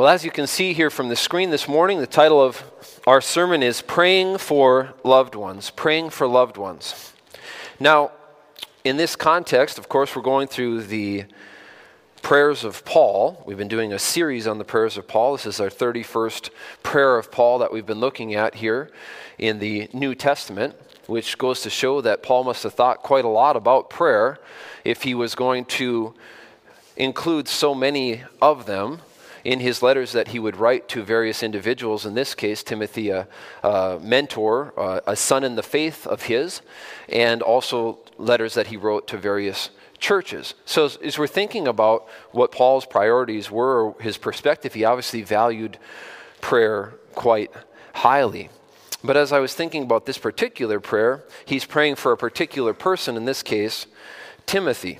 [0.00, 2.64] Well, as you can see here from the screen this morning, the title of
[3.06, 5.68] our sermon is Praying for Loved Ones.
[5.68, 7.12] Praying for Loved Ones.
[7.78, 8.10] Now,
[8.82, 11.26] in this context, of course, we're going through the
[12.22, 13.42] prayers of Paul.
[13.44, 15.32] We've been doing a series on the prayers of Paul.
[15.36, 16.48] This is our 31st
[16.82, 18.90] prayer of Paul that we've been looking at here
[19.36, 20.76] in the New Testament,
[21.08, 24.38] which goes to show that Paul must have thought quite a lot about prayer
[24.82, 26.14] if he was going to
[26.96, 29.02] include so many of them
[29.44, 33.26] in his letters that he would write to various individuals, in this case, Timothy, a,
[33.62, 36.62] a mentor, a, a son in the faith of his,
[37.08, 40.54] and also letters that he wrote to various churches.
[40.64, 45.78] So, as, as we're thinking about what Paul's priorities were, his perspective, he obviously valued
[46.40, 47.50] prayer quite
[47.92, 48.48] highly.
[49.02, 53.16] But as I was thinking about this particular prayer, he's praying for a particular person,
[53.16, 53.86] in this case,
[54.46, 54.98] Timothy.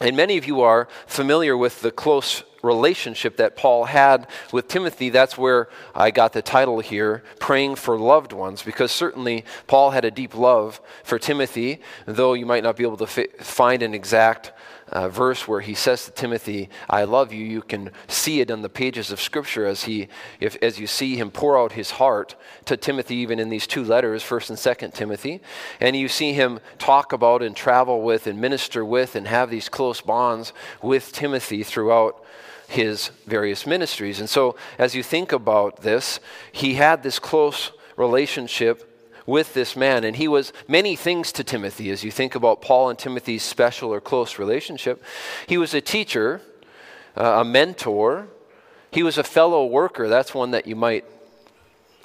[0.00, 5.10] And many of you are familiar with the close relationship that Paul had with Timothy.
[5.10, 10.04] That's where I got the title here, Praying for Loved Ones, because certainly Paul had
[10.04, 13.94] a deep love for Timothy, though you might not be able to fi- find an
[13.94, 14.52] exact
[14.94, 17.44] uh, verse where he says to Timothy, I love you.
[17.44, 20.08] You can see it in the pages of Scripture as, he,
[20.40, 22.34] if, as you see him pour out his heart
[22.66, 25.40] to Timothy, even in these two letters, 1st and 2nd Timothy.
[25.80, 29.68] And you see him talk about and travel with and minister with and have these
[29.68, 32.23] close bonds with Timothy throughout
[32.66, 34.20] his various ministries.
[34.20, 36.20] And so, as you think about this,
[36.52, 38.90] he had this close relationship
[39.26, 41.90] with this man, and he was many things to Timothy.
[41.90, 45.02] As you think about Paul and Timothy's special or close relationship,
[45.46, 46.42] he was a teacher,
[47.16, 48.28] uh, a mentor,
[48.90, 50.08] he was a fellow worker.
[50.08, 51.04] That's one that you might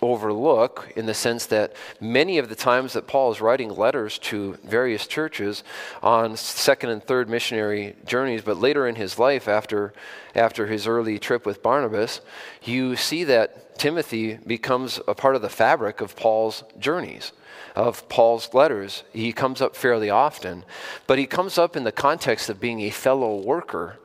[0.02, 4.54] overlook in the sense that many of the times that Paul is writing letters to
[4.64, 5.64] various churches
[6.02, 9.94] on second and third missionary journeys, but later in his life, after,
[10.36, 12.22] after his early trip with Barnabas,
[12.64, 17.32] you see that Timothy becomes a part of the fabric of Paul's journeys.
[17.76, 19.04] Of Paul's letters.
[19.14, 20.66] He comes up fairly often,
[21.08, 24.00] but he comes up in the context of being a fellow worker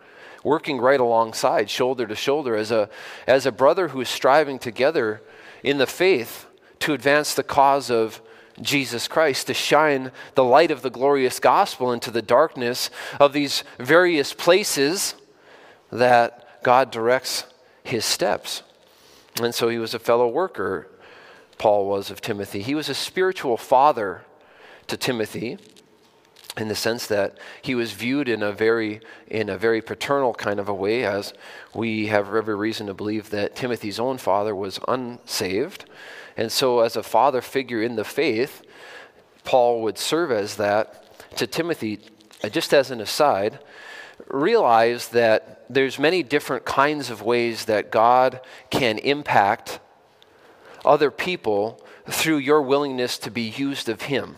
[0.45, 2.89] working right alongside, shoulder to shoulder, as a,
[3.27, 5.23] as a brother who is striving together
[5.65, 6.47] in the faith
[6.81, 8.21] to advance the cause of
[8.61, 13.65] Jesus Christ, to shine the light of the glorious gospel into the darkness of these
[13.79, 15.17] various places
[15.91, 17.45] that God directs
[17.83, 18.63] his steps.
[19.43, 20.89] And so he was a fellow worker,
[21.59, 22.63] Paul was of Timothy.
[22.63, 24.25] He was a spiritual father
[24.87, 25.59] to Timothy
[26.57, 30.61] in the sense that he was viewed in a very in a very paternal kind
[30.61, 31.35] of a way as
[31.75, 35.85] we have every reason to believe that Timothy's own father was unsaved.
[36.37, 38.63] And so as a father figure in the faith
[39.45, 42.01] Paul would serve as that to Timothy.
[42.43, 43.59] Uh, just as an aside
[44.29, 48.41] realize that there's many different kinds of ways that God
[48.71, 49.81] can impact
[50.85, 54.37] other people through your willingness to be used of him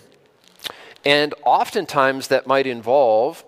[1.06, 3.44] and oftentimes that might involve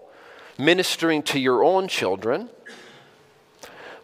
[0.58, 2.48] ministering to your own children,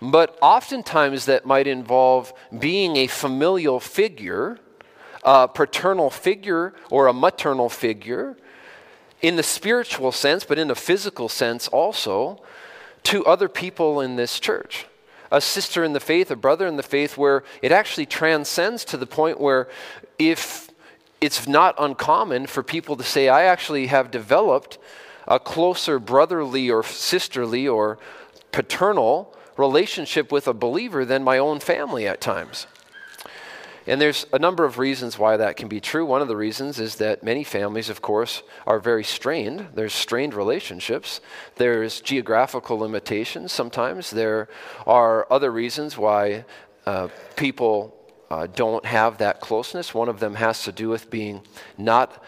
[0.03, 4.59] but oftentimes that might involve being a familial figure,
[5.23, 8.37] a paternal figure or a maternal figure,
[9.23, 12.43] in the spiritual sense, but in the physical sense also,
[13.05, 14.87] to other people in this church.
[15.31, 18.97] A sister in the faith, a brother in the faith, where it actually transcends to
[18.97, 19.69] the point where
[20.19, 20.64] if
[21.25, 24.79] it's not uncommon for people to say, I actually have developed
[25.27, 27.99] a closer brotherly or sisterly or
[28.53, 32.67] paternal relationship with a believer than my own family at times.
[33.87, 36.07] And there's a number of reasons why that can be true.
[36.07, 39.69] One of the reasons is that many families, of course, are very strained.
[39.75, 41.21] There's strained relationships.
[41.57, 44.11] There's geographical limitations sometimes.
[44.11, 44.49] There
[44.87, 46.47] are other reasons why
[46.87, 47.95] uh, people
[48.35, 49.95] uh, don't have that closeness.
[49.95, 51.43] One of them has to do with being
[51.79, 52.21] not,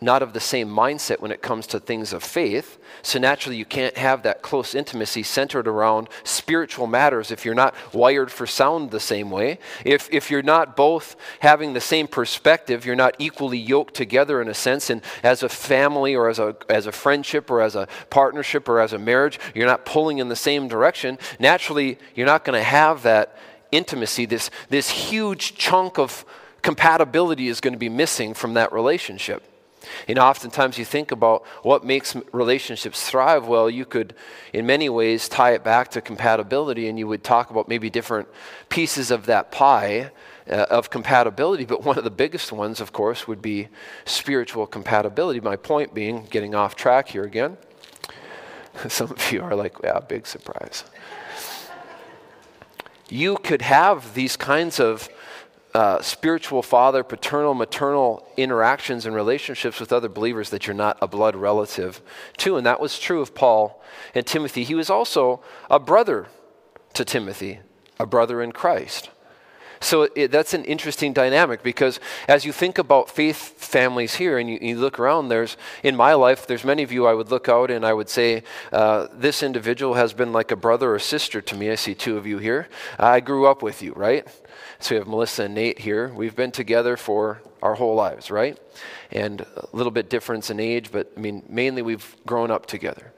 [0.00, 2.78] not of the same mindset when it comes to things of faith.
[3.02, 7.74] So naturally, you can't have that close intimacy centered around spiritual matters if you're not
[7.92, 9.58] wired for sound the same way.
[9.84, 14.46] If, if you're not both having the same perspective, you're not equally yoked together in
[14.46, 17.88] a sense, and as a family or as a, as a friendship or as a
[18.08, 21.18] partnership or as a marriage, you're not pulling in the same direction.
[21.40, 23.36] Naturally, you're not going to have that
[23.72, 26.24] intimacy, this, this huge chunk of
[26.62, 29.42] compatibility is going to be missing from that relationship.
[30.06, 33.46] You know, oftentimes you think about what makes relationships thrive.
[33.46, 34.14] Well, you could,
[34.52, 38.28] in many ways, tie it back to compatibility, and you would talk about maybe different
[38.68, 40.10] pieces of that pie
[40.48, 41.64] uh, of compatibility.
[41.64, 43.68] But one of the biggest ones, of course, would be
[44.04, 45.40] spiritual compatibility.
[45.40, 47.56] My point being, getting off track here again.
[48.88, 50.84] Some of you are like, yeah, big surprise
[53.10, 55.08] you could have these kinds of
[55.74, 61.06] uh, spiritual father, paternal, maternal interactions and relationships with other believers that you're not a
[61.06, 62.00] blood relative
[62.38, 62.56] to.
[62.56, 63.80] And that was true of Paul
[64.14, 64.64] and Timothy.
[64.64, 66.26] He was also a brother
[66.94, 67.60] to Timothy,
[68.00, 69.10] a brother in Christ.
[69.82, 74.48] So it, that's an interesting dynamic because as you think about faith families here and
[74.48, 77.48] you, you, look around, there's, in my life, there's many of you I would look
[77.48, 78.42] out and I would say,
[78.72, 81.70] uh, this individual has been like a brother or sister to me.
[81.70, 82.68] I see two of you here.
[82.98, 84.28] I grew up with you, right?
[84.80, 86.08] So we have Melissa and Nate here.
[86.08, 88.58] We've been together for our whole lives, right?
[89.10, 93.12] And a little bit difference in age, but I mean, mainly we've grown up together.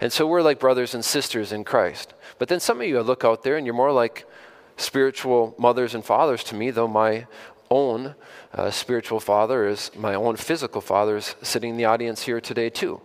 [0.00, 2.14] And so we're like brothers and sisters in Christ.
[2.38, 4.26] But then some of you I look out there and you're more like
[4.76, 7.26] spiritual mothers and fathers to me, though my
[7.70, 8.14] own
[8.54, 12.70] uh, spiritual father is my own physical father is sitting in the audience here today
[12.70, 13.00] too.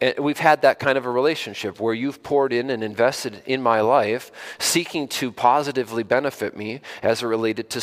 [0.00, 3.60] And we've had that kind of a relationship where you've poured in and invested in
[3.60, 7.80] my life, seeking to positively benefit me as it related to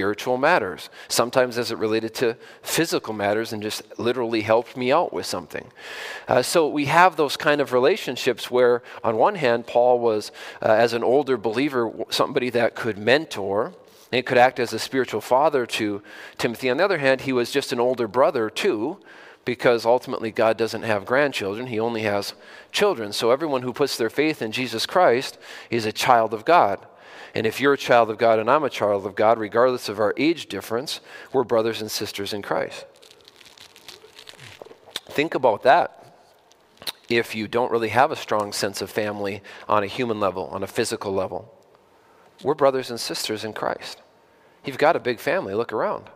[0.00, 5.12] spiritual matters, sometimes as it related to physical matters, and just literally helped me out
[5.12, 5.66] with something.
[6.26, 10.32] Uh, so we have those kind of relationships where, on one hand, Paul was,
[10.62, 13.74] uh, as an older believer, somebody that could mentor.
[14.12, 16.02] And could act as a spiritual father to
[16.36, 16.68] Timothy.
[16.68, 18.98] On the other hand, he was just an older brother too,
[19.44, 22.34] because ultimately God doesn't have grandchildren, He only has
[22.72, 23.12] children.
[23.12, 25.38] So everyone who puts their faith in Jesus Christ
[25.70, 26.84] is a child of God.
[27.34, 30.00] And if you're a child of God and I'm a child of God, regardless of
[30.00, 31.00] our age difference,
[31.32, 32.84] we're brothers and sisters in Christ.
[35.06, 35.96] Think about that
[37.08, 40.62] if you don't really have a strong sense of family on a human level, on
[40.62, 41.52] a physical level.
[42.42, 44.00] We're brothers and sisters in Christ.
[44.64, 46.08] You've got a big family, look around.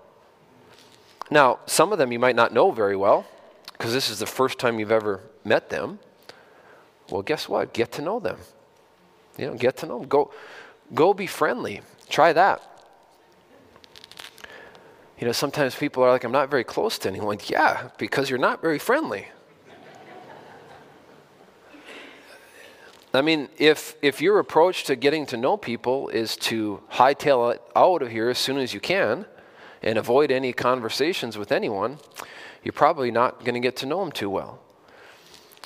[1.30, 3.26] Now, some of them you might not know very well
[3.72, 5.98] because this is the first time you've ever met them.
[7.10, 7.74] Well, guess what?
[7.74, 8.38] Get to know them.
[9.36, 10.08] You know, get to know them.
[10.08, 10.30] Go,
[10.92, 11.80] Go be friendly.
[12.08, 12.62] Try that.
[15.18, 17.38] You know, sometimes people are like, I'm not very close to anyone.
[17.46, 19.28] Yeah, because you're not very friendly.
[23.14, 27.62] I mean, if, if your approach to getting to know people is to hightail it
[27.76, 29.24] out of here as soon as you can
[29.82, 31.98] and avoid any conversations with anyone,
[32.64, 34.58] you're probably not going to get to know them too well.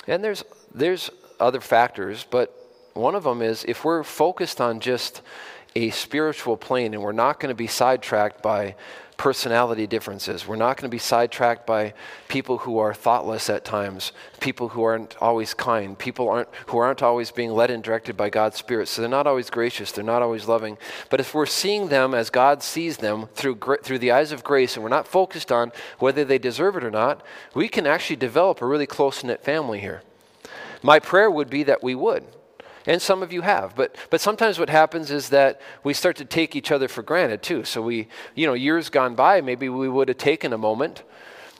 [0.05, 0.43] And there's,
[0.75, 2.58] there's other factors, but
[3.01, 5.21] one of them is if we're focused on just
[5.75, 8.75] a spiritual plane and we're not going to be sidetracked by
[9.19, 10.47] personality differences.
[10.47, 11.93] We're not going to be sidetracked by
[12.29, 17.03] people who are thoughtless at times, people who aren't always kind, people aren't, who aren't
[17.03, 18.87] always being led and directed by God's Spirit.
[18.87, 20.77] So they're not always gracious, they're not always loving.
[21.09, 24.75] But if we're seeing them as God sees them through, through the eyes of grace
[24.75, 27.21] and we're not focused on whether they deserve it or not,
[27.53, 30.01] we can actually develop a really close knit family here.
[30.81, 32.23] My prayer would be that we would.
[32.85, 33.75] And some of you have.
[33.75, 37.41] But, but sometimes what happens is that we start to take each other for granted
[37.41, 37.63] too.
[37.63, 41.03] So we, you know, years gone by, maybe we would have taken a moment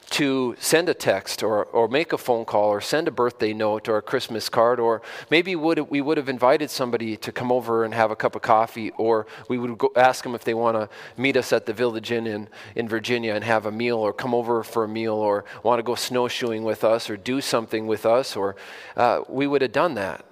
[0.09, 3.87] to send a text or, or make a phone call or send a birthday note
[3.87, 7.83] or a Christmas card, or maybe would, we would have invited somebody to come over
[7.83, 10.75] and have a cup of coffee, or we would go ask them if they want
[10.75, 10.89] to
[11.21, 14.33] meet us at the Village Inn in, in Virginia and have a meal, or come
[14.33, 18.05] over for a meal, or want to go snowshoeing with us, or do something with
[18.05, 18.55] us, or
[18.97, 20.25] uh, we would have done that.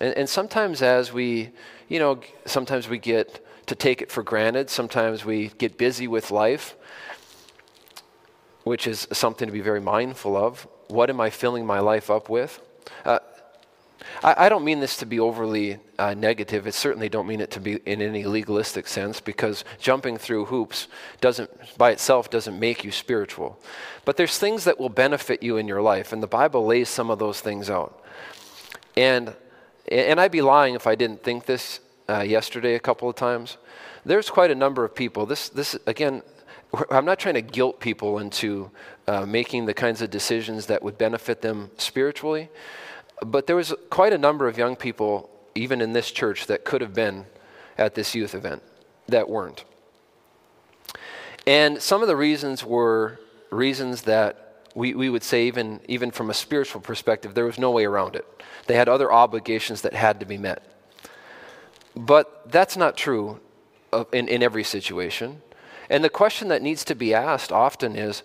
[0.00, 1.50] And, and sometimes, as we,
[1.88, 6.30] you know, sometimes we get to take it for granted, sometimes we get busy with
[6.30, 6.76] life,
[8.64, 10.66] which is something to be very mindful of.
[10.88, 12.60] What am I filling my life up with?
[13.04, 13.18] Uh,
[14.22, 16.66] I, I, don't mean this to be overly uh, negative.
[16.66, 20.86] It certainly don't mean it to be in any legalistic sense because jumping through hoops
[21.20, 23.58] doesn't, by itself, doesn't make you spiritual.
[24.04, 27.10] But there's things that will benefit you in your life, and the Bible lays some
[27.10, 28.00] of those things out.
[28.96, 29.34] And
[29.90, 33.56] and I'd be lying if I didn't think this uh, yesterday a couple of times.
[34.04, 35.26] There's quite a number of people.
[35.26, 36.22] This, this again,
[36.90, 38.70] I'm not trying to guilt people into
[39.06, 42.48] uh, making the kinds of decisions that would benefit them spiritually,
[43.24, 46.80] but there was quite a number of young people, even in this church, that could
[46.80, 47.24] have been
[47.78, 48.62] at this youth event
[49.08, 49.64] that weren't.
[51.46, 54.45] And some of the reasons were reasons that
[54.76, 58.14] we, we would say, even, even from a spiritual perspective, there was no way around
[58.14, 58.26] it.
[58.66, 60.62] They had other obligations that had to be met.
[61.96, 63.40] But that's not true
[64.12, 65.40] in, in every situation.
[65.88, 68.22] And the question that needs to be asked often is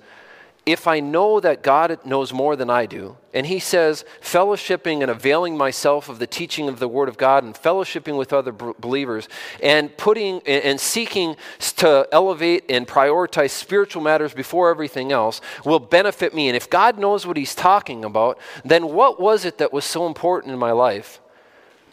[0.66, 5.10] if I know that God knows more than I do, and He says, fellowshipping and
[5.10, 9.28] availing myself of the teaching of the Word of God and fellowshipping with other believers
[9.64, 11.36] and putting and seeking
[11.78, 16.48] to elevate and prioritize spiritual matters before everything else will benefit me.
[16.48, 20.06] And if God knows what He's talking about, then what was it that was so
[20.06, 21.20] important in my life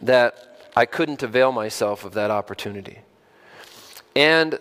[0.01, 2.99] that I couldn't avail myself of that opportunity.
[4.15, 4.59] And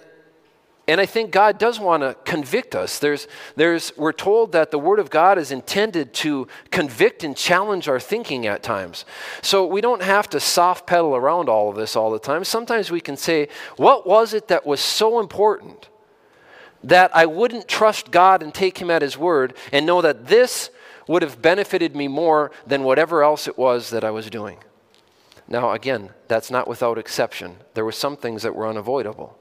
[0.89, 2.99] and I think God does want to convict us.
[2.99, 7.89] There's, there's, we're told that the Word of God is intended to convict and challenge
[7.89, 9.05] our thinking at times.
[9.43, 12.43] So we don't have to soft pedal around all of this all the time.
[12.43, 15.91] Sometimes we can say, What was it that was so important
[16.83, 20.71] that I wouldn't trust God and take Him at His word and know that this
[21.07, 24.57] would have benefited me more than whatever else it was that I was doing?
[25.47, 27.57] Now, again, that's not without exception.
[27.75, 29.39] There were some things that were unavoidable.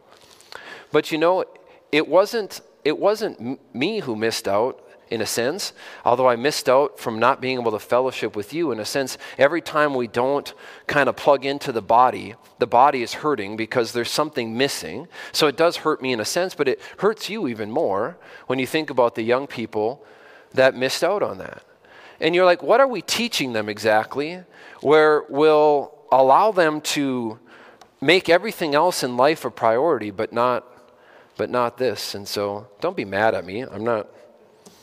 [0.92, 1.46] But you know,
[1.92, 7.00] it wasn't, it wasn't me who missed out in a sense, although I missed out
[7.00, 8.72] from not being able to fellowship with you.
[8.72, 10.54] In a sense, every time we don't
[10.86, 15.08] kind of plug into the body, the body is hurting because there's something missing.
[15.32, 18.18] So it does hurt me in a sense, but it hurts you even more
[18.48, 20.04] when you think about the young people
[20.54, 21.64] that missed out on that.
[22.20, 24.44] And you're like, what are we teaching them exactly?
[24.82, 27.40] Where we'll allow them to
[28.02, 30.66] make everything else in life a priority, but not
[31.38, 32.16] but not this.
[32.16, 33.62] And so don't be mad at me.
[33.62, 34.10] I'm not,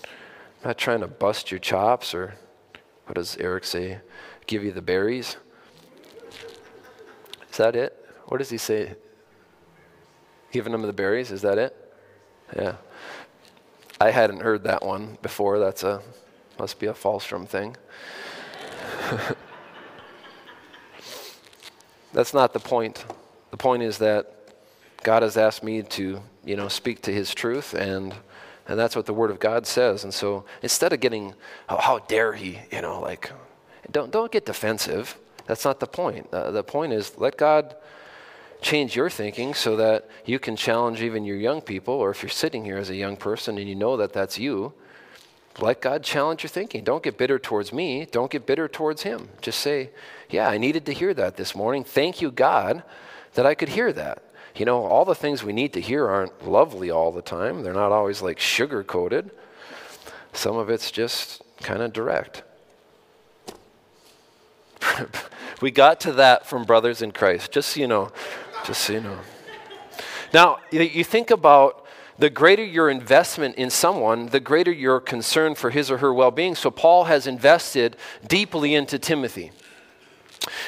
[0.02, 2.34] I'm not trying to bust your chops or,
[3.06, 3.98] what does Eric say?
[4.46, 5.36] Give you the berries?
[7.50, 8.02] Is that it?
[8.26, 8.94] What does he say?
[10.52, 11.30] Giving them the berries?
[11.30, 11.76] Is that it?
[12.56, 12.76] Yeah.
[14.00, 15.58] I hadn't heard that one before.
[15.58, 16.00] That's a,
[16.58, 17.76] must be a Falstrom thing.
[22.12, 23.04] That's not the point.
[23.50, 24.30] The point is that
[25.02, 28.14] God has asked me to you know, speak to his truth and
[28.66, 30.04] and that's what the word of God says.
[30.04, 31.34] And so instead of getting,
[31.68, 33.30] oh, how dare he, you know, like,
[33.90, 35.18] don't, don't get defensive.
[35.46, 36.32] That's not the point.
[36.32, 37.76] Uh, the point is let God
[38.62, 42.30] change your thinking so that you can challenge even your young people, or if you're
[42.30, 44.72] sitting here as a young person and you know that that's you,
[45.60, 46.82] let God challenge your thinking.
[46.82, 48.06] Don't get bitter towards me.
[48.10, 49.28] Don't get bitter towards him.
[49.42, 49.90] Just say,
[50.30, 51.84] yeah, I needed to hear that this morning.
[51.84, 52.82] Thank you, God,
[53.34, 54.23] that I could hear that
[54.54, 57.62] you know, all the things we need to hear aren't lovely all the time.
[57.62, 59.30] They're not always like sugar coated.
[60.32, 62.42] Some of it's just kind of direct.
[65.60, 68.12] we got to that from brothers in Christ, just so you know.
[68.64, 69.18] Just so you know.
[70.32, 71.84] Now, you think about
[72.18, 76.30] the greater your investment in someone, the greater your concern for his or her well
[76.30, 76.54] being.
[76.54, 77.96] So, Paul has invested
[78.26, 79.52] deeply into Timothy.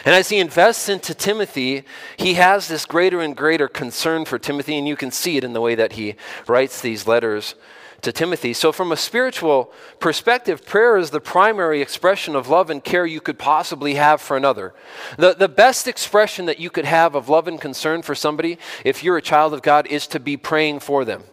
[0.04, 1.84] And as he invests into Timothy,
[2.16, 5.52] he has this greater and greater concern for Timothy, and you can see it in
[5.52, 6.14] the way that he
[6.46, 7.54] writes these letters
[8.02, 8.52] to Timothy.
[8.52, 13.20] So, from a spiritual perspective, prayer is the primary expression of love and care you
[13.20, 14.74] could possibly have for another.
[15.18, 19.02] The, the best expression that you could have of love and concern for somebody, if
[19.02, 21.24] you're a child of God, is to be praying for them.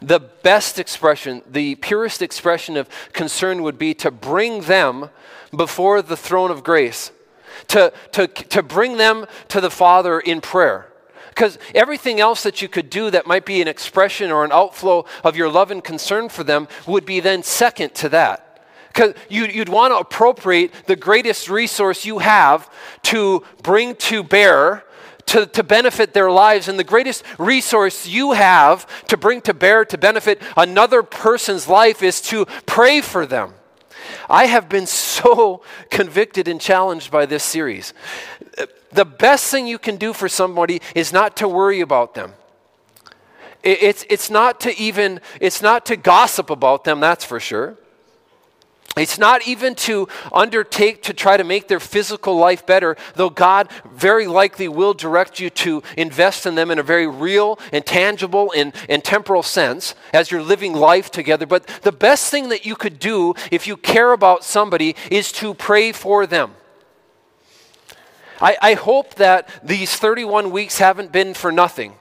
[0.00, 5.10] The best expression, the purest expression of concern would be to bring them
[5.54, 7.10] before the throne of grace
[7.68, 10.88] to, to, to bring them to the Father in prayer.
[11.28, 15.04] Because everything else that you could do that might be an expression or an outflow
[15.22, 18.44] of your love and concern for them would be then second to that.
[18.88, 22.68] Because you'd, you'd want to appropriate the greatest resource you have
[23.04, 24.84] to bring to bear
[25.26, 26.68] to, to benefit their lives.
[26.68, 32.02] And the greatest resource you have to bring to bear to benefit another person's life
[32.02, 33.54] is to pray for them.
[34.28, 37.94] I have been so convicted and challenged by this series.
[38.90, 42.32] The best thing you can do for somebody is not to worry about them.
[43.62, 47.76] It's, it's not to even, it's not to gossip about them, that's for sure.
[48.98, 53.68] It's not even to undertake to try to make their physical life better, though God
[53.92, 58.52] very likely will direct you to invest in them in a very real and tangible
[58.56, 61.46] and, and temporal sense as you're living life together.
[61.46, 65.54] But the best thing that you could do if you care about somebody is to
[65.54, 66.54] pray for them.
[68.40, 71.94] I, I hope that these 31 weeks haven't been for nothing.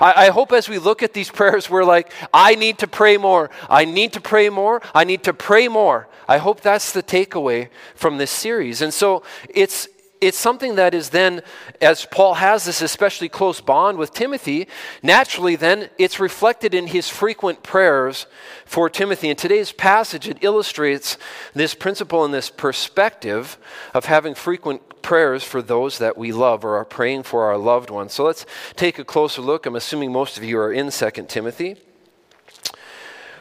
[0.00, 3.16] I, I, hope as we look at these prayers, we're like, I need to pray
[3.16, 3.50] more.
[3.68, 4.82] I need to pray more.
[4.94, 6.08] I need to pray more.
[6.28, 8.80] I hope that's the takeaway from this series.
[8.80, 9.88] And so it's,
[10.20, 11.42] it's something that is then,
[11.82, 14.68] as Paul has this especially close bond with Timothy,
[15.02, 18.26] naturally then it's reflected in his frequent prayers
[18.64, 19.28] for Timothy.
[19.28, 21.18] In today's passage, it illustrates
[21.52, 23.58] this principle and this perspective
[23.92, 27.90] of having frequent prayers for those that we love or are praying for our loved
[27.90, 28.12] ones.
[28.12, 28.44] So let's
[28.74, 29.66] take a closer look.
[29.66, 31.76] I'm assuming most of you are in 2 Timothy.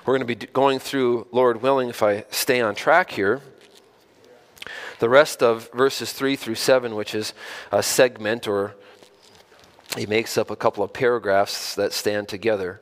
[0.05, 3.41] We're going to be going through, Lord willing, if I stay on track here,
[4.99, 7.33] the rest of verses 3 through 7, which is
[7.71, 8.75] a segment or
[9.97, 12.81] he makes up a couple of paragraphs that stand together.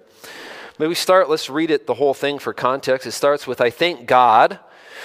[0.79, 3.05] May we start, let's read it, the whole thing for context.
[3.05, 4.59] It starts with I thank God,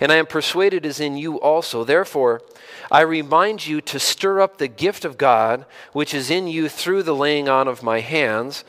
[0.00, 1.84] and I am persuaded is in you also.
[1.84, 2.42] Therefore,
[2.90, 7.02] I remind you to stir up the gift of God which is in you through
[7.02, 8.64] the laying on of my hands.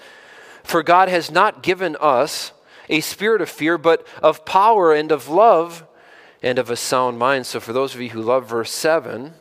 [0.64, 2.52] For God has not given us
[2.90, 5.86] a spirit of fear, but of power and of love
[6.42, 7.46] and of a sound mind.
[7.46, 9.34] So, for those of you who love verse 7,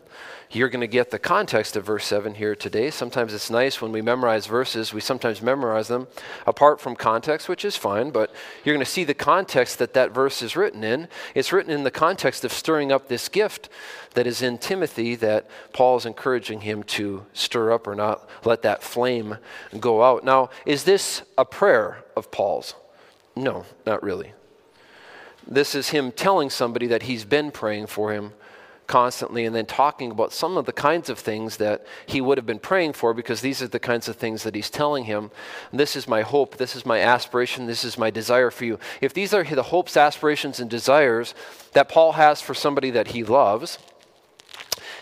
[0.50, 2.90] you're going to get the context of verse 7 here today.
[2.90, 6.08] Sometimes it's nice when we memorize verses, we sometimes memorize them
[6.46, 8.32] apart from context, which is fine, but
[8.64, 11.08] you're going to see the context that that verse is written in.
[11.34, 13.68] It's written in the context of stirring up this gift
[14.14, 18.62] that is in Timothy that Paul is encouraging him to stir up or not let
[18.62, 19.36] that flame
[19.78, 20.24] go out.
[20.24, 22.74] Now, is this a prayer of Paul's?
[23.36, 24.32] No, not really.
[25.46, 28.32] This is him telling somebody that he's been praying for him
[28.88, 32.46] constantly and then talking about some of the kinds of things that he would have
[32.46, 35.30] been praying for because these are the kinds of things that he's telling him.
[35.72, 38.80] This is my hope, this is my aspiration, this is my desire for you.
[39.00, 41.34] If these are the hopes, aspirations, and desires
[41.74, 43.78] that Paul has for somebody that he loves,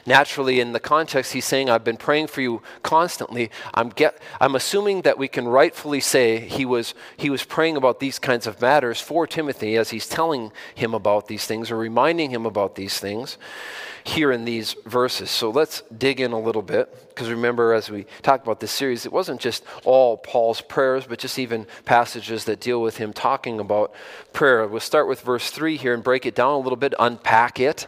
[0.06, 3.50] naturally in the context he's saying i've been praying for you constantly.
[3.74, 8.00] I'm, get, I'm assuming that we can rightfully say he was, he was praying about
[8.00, 12.30] these kinds of matters for timothy as he's telling him about these things or reminding
[12.30, 13.38] him about these things
[14.04, 15.30] here in these verses.
[15.30, 19.04] So let's dig in a little bit because remember as we talked about this series
[19.04, 23.58] it wasn't just all paul's prayers but just even passages that deal with him talking
[23.58, 23.92] about
[24.32, 24.66] prayer.
[24.66, 27.86] We'll start with verse 3 here and break it down a little bit unpack it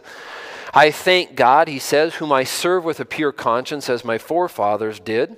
[0.73, 4.99] I thank God, he says, whom I serve with a pure conscience as my forefathers
[4.99, 5.37] did,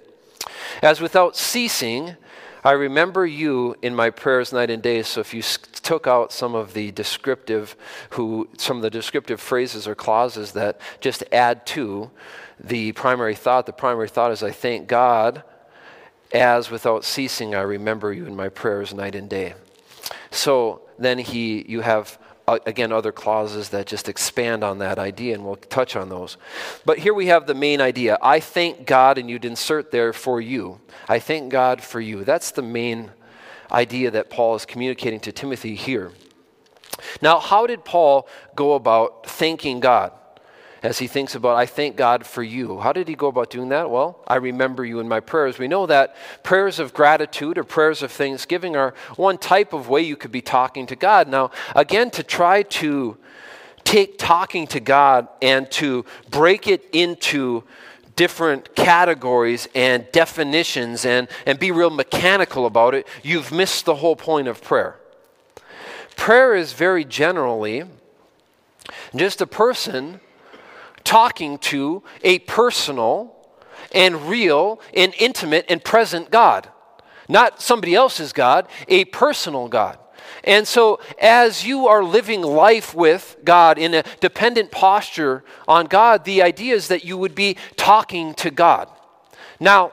[0.81, 2.15] as without ceasing
[2.63, 5.01] I remember you in my prayers night and day.
[5.01, 7.75] So if you took out some of the descriptive
[8.11, 12.11] who some of the descriptive phrases or clauses that just add to
[12.59, 15.43] the primary thought, the primary thought is I thank God
[16.31, 19.55] as without ceasing I remember you in my prayers night and day.
[20.29, 22.19] So then he you have
[22.51, 26.35] Uh, again, other clauses that just expand on that idea, and we'll touch on those.
[26.83, 28.17] But here we have the main idea.
[28.21, 30.81] I thank God, and you'd insert there for you.
[31.07, 32.25] I thank God for you.
[32.25, 33.11] That's the main
[33.71, 36.11] idea that Paul is communicating to Timothy here.
[37.21, 40.11] Now, how did Paul go about thanking God?
[40.83, 42.79] As he thinks about, I thank God for you.
[42.79, 43.91] How did he go about doing that?
[43.91, 45.59] Well, I remember you in my prayers.
[45.59, 50.01] We know that prayers of gratitude or prayers of thanksgiving are one type of way
[50.01, 51.27] you could be talking to God.
[51.27, 53.17] Now, again, to try to
[53.83, 57.63] take talking to God and to break it into
[58.15, 64.15] different categories and definitions and, and be real mechanical about it, you've missed the whole
[64.15, 64.95] point of prayer.
[66.15, 67.83] Prayer is very generally
[69.15, 70.19] just a person
[71.03, 73.35] talking to a personal
[73.93, 76.69] and real and intimate and present God.
[77.27, 79.97] Not somebody else's God, a personal God.
[80.43, 86.25] And so, as you are living life with God in a dependent posture on God,
[86.25, 88.89] the idea is that you would be talking to God.
[89.59, 89.91] Now,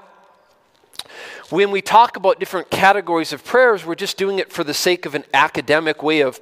[1.51, 5.07] when we talk about different categories of prayers, we're just doing it for the sake
[5.07, 6.41] of an academic way of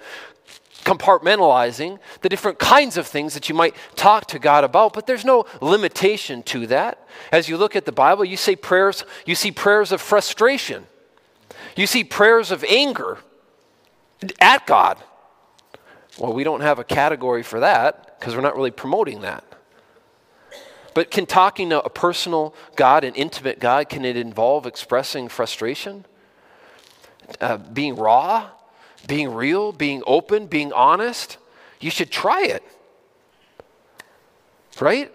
[0.86, 5.24] compartmentalizing the different kinds of things that you might talk to God about, but there's
[5.24, 7.04] no limitation to that.
[7.32, 10.86] As you look at the Bible, you say prayers, you see prayers of frustration.
[11.76, 13.18] You see prayers of anger
[14.40, 14.98] at God.
[16.18, 19.42] Well, we don't have a category for that because we're not really promoting that.
[20.94, 26.04] But can talking to a personal God, an intimate God, can it involve expressing frustration?
[27.40, 28.50] Uh, being raw?
[29.06, 31.38] Being real, being open, being honest,
[31.80, 32.62] you should try it.
[34.80, 35.12] Right?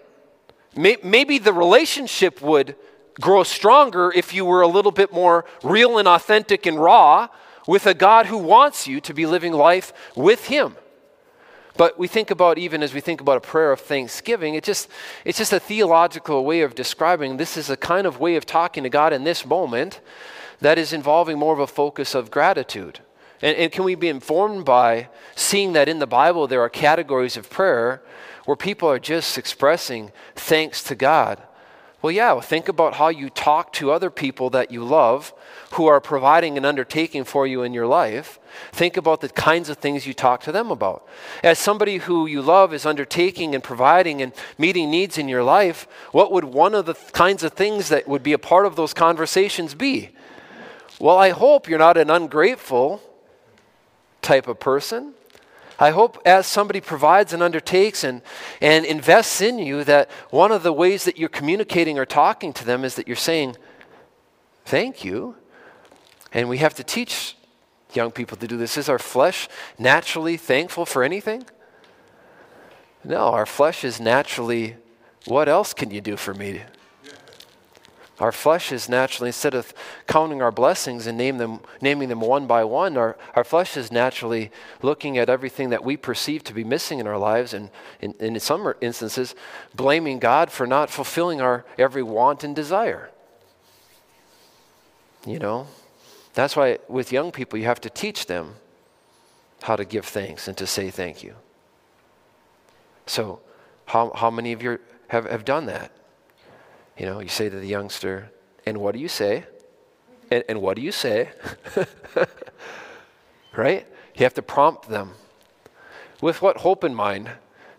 [0.74, 2.76] Maybe the relationship would
[3.20, 7.28] grow stronger if you were a little bit more real and authentic and raw
[7.66, 10.76] with a God who wants you to be living life with Him.
[11.76, 14.88] But we think about even as we think about a prayer of thanksgiving, it just
[15.24, 18.82] it's just a theological way of describing this is a kind of way of talking
[18.82, 20.00] to God in this moment
[20.60, 23.00] that is involving more of a focus of gratitude.
[23.42, 27.36] And, and can we be informed by seeing that in the Bible there are categories
[27.36, 28.02] of prayer
[28.44, 31.42] where people are just expressing thanks to God?
[32.02, 35.32] Well, yeah, well, think about how you talk to other people that you love
[35.74, 38.40] who are providing an undertaking for you in your life.
[38.72, 41.06] Think about the kinds of things you talk to them about.
[41.44, 45.86] As somebody who you love is undertaking and providing and meeting needs in your life,
[46.10, 48.74] what would one of the th- kinds of things that would be a part of
[48.74, 50.10] those conversations be?
[50.98, 53.00] Well, I hope you're not an ungrateful
[54.22, 55.14] type of person.
[55.78, 58.22] I hope as somebody provides and undertakes and,
[58.60, 62.64] and invests in you, that one of the ways that you're communicating or talking to
[62.64, 63.56] them is that you're saying,
[64.64, 65.34] Thank you.
[66.32, 67.36] And we have to teach
[67.94, 68.76] young people to do this.
[68.76, 71.44] Is our flesh naturally thankful for anything?
[73.02, 74.76] No, our flesh is naturally,
[75.26, 76.62] What else can you do for me?
[78.22, 79.74] Our flesh is naturally, instead of
[80.06, 83.90] counting our blessings and name them, naming them one by one, our, our flesh is
[83.90, 87.68] naturally looking at everything that we perceive to be missing in our lives and,
[88.00, 89.34] in, in some instances,
[89.74, 93.10] blaming God for not fulfilling our every want and desire.
[95.26, 95.66] You know?
[96.34, 98.54] That's why with young people, you have to teach them
[99.62, 101.34] how to give thanks and to say thank you.
[103.06, 103.40] So,
[103.86, 105.90] how, how many of you have, have done that?
[106.96, 108.30] You know, you say to the youngster,
[108.66, 109.44] and what do you say?
[110.30, 111.30] And, and what do you say?
[113.56, 113.86] right?
[114.14, 115.12] You have to prompt them.
[116.20, 117.30] With what hope in mind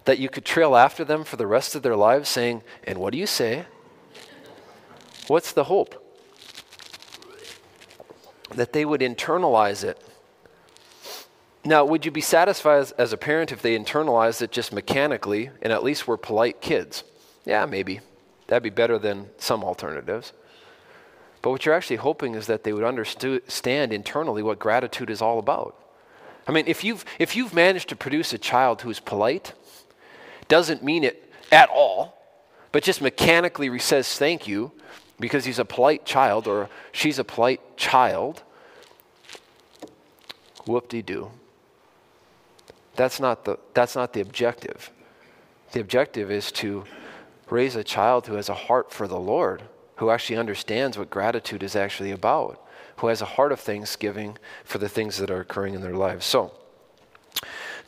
[0.06, 3.13] that you could trail after them for the rest of their lives saying, and what
[3.13, 3.65] do you say?
[5.28, 5.99] What's the hope?
[8.54, 9.99] That they would internalize it.
[11.65, 15.49] Now, would you be satisfied as, as a parent if they internalized it just mechanically
[15.62, 17.06] and at least were polite kids?
[17.45, 18.02] Yeah, maybe.
[18.47, 20.34] That'd be better than some alternatives.
[21.41, 25.39] But what you're actually hoping is that they would understand internally what gratitude is all
[25.39, 25.75] about.
[26.47, 29.53] I mean, if you've, if you've managed to produce a child who's polite,
[30.47, 32.17] doesn't mean it at all,
[32.71, 34.71] but just mechanically says thank you
[35.19, 38.43] because he's a polite child or she's a polite child,
[40.65, 41.32] whoop de doo.
[42.95, 44.91] That's not the, that's not the objective.
[45.71, 46.84] The objective is to
[47.53, 49.61] raise a child who has a heart for the Lord,
[49.97, 52.59] who actually understands what gratitude is actually about,
[52.97, 56.25] who has a heart of thanksgiving for the things that are occurring in their lives.
[56.25, 56.51] So,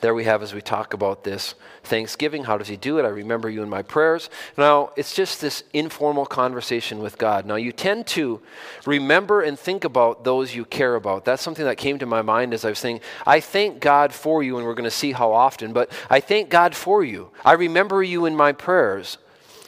[0.01, 2.43] there we have as we talk about this thanksgiving.
[2.43, 3.05] How does he do it?
[3.05, 4.29] I remember you in my prayers.
[4.55, 7.47] Now, it's just this informal conversation with God.
[7.47, 8.41] Now, you tend to
[8.85, 11.25] remember and think about those you care about.
[11.25, 14.43] That's something that came to my mind as I was saying, I thank God for
[14.43, 17.31] you, and we're going to see how often, but I thank God for you.
[17.43, 19.17] I remember you in my prayers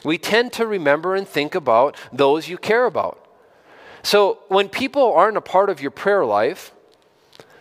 [0.04, 3.24] we tend to remember and think about those you care about.
[4.02, 6.72] So when people aren't a part of your prayer life,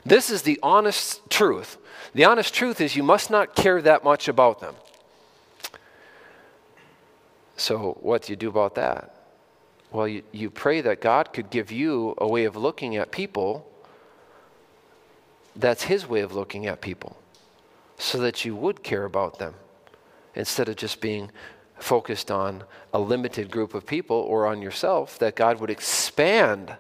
[0.06, 1.78] this is the honest truth.
[2.14, 4.76] The honest truth is you must not care that much about them.
[7.58, 9.16] So, what do you do about that?
[9.92, 13.68] Well, you, you pray that God could give you a way of looking at people
[15.58, 17.18] that's His way of looking at people
[17.98, 19.56] so that you would care about them
[20.36, 21.32] instead of just being
[21.80, 22.64] focused on
[22.94, 26.76] a limited group of people or on yourself, that God would expand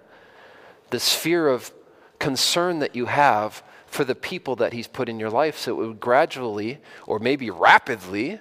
[0.89, 1.71] the sphere of
[2.19, 5.87] concern that you have for the people that He's put in your life so it
[5.87, 8.39] would gradually, or maybe rapidly,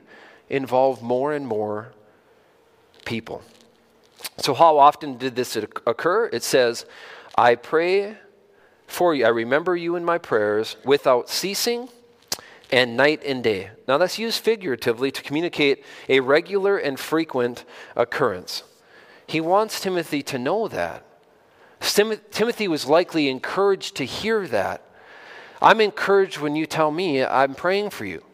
[0.49, 1.93] involve more and more
[3.05, 3.43] people.
[4.39, 6.27] So, how often did this occur?
[6.33, 6.87] It says,
[7.37, 8.17] I pray
[8.87, 9.25] for you.
[9.25, 11.89] I remember you in my prayers without ceasing
[12.71, 13.71] and night and day.
[13.87, 18.63] Now, that's used figuratively to communicate a regular and frequent occurrence.
[19.27, 21.05] He wants Timothy to know that.
[21.81, 24.83] Timothy was likely encouraged to hear that.
[25.61, 28.25] I'm encouraged when you tell me I'm praying for you.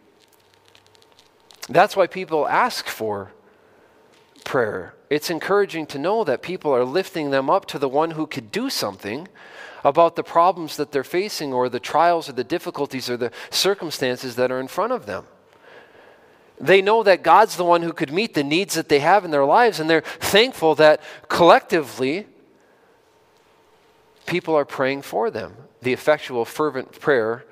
[1.68, 3.32] That's why people ask for
[4.44, 4.94] prayer.
[5.08, 8.50] It's encouraging to know that people are lifting them up to the one who could
[8.50, 9.28] do something
[9.84, 14.36] about the problems that they're facing or the trials or the difficulties or the circumstances
[14.36, 15.24] that are in front of them.
[16.60, 19.32] They know that God's the one who could meet the needs that they have in
[19.32, 22.26] their lives, and they're thankful that collectively
[24.26, 25.54] people are praying for them.
[25.80, 27.44] The effectual, fervent prayer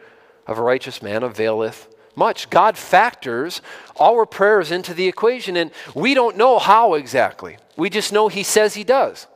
[0.46, 2.50] of a righteous man availeth much.
[2.50, 3.62] God factors
[3.98, 7.56] our prayers into the equation, and we don't know how exactly.
[7.76, 9.26] We just know He says He does.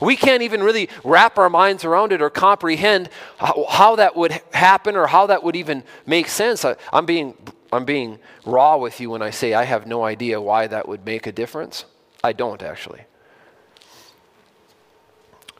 [0.00, 4.40] We can't even really wrap our minds around it or comprehend how, how that would
[4.52, 6.64] happen or how that would even make sense.
[6.64, 7.34] I, I'm, being,
[7.72, 11.04] I'm being raw with you when I say I have no idea why that would
[11.04, 11.84] make a difference.
[12.24, 13.02] I don't actually.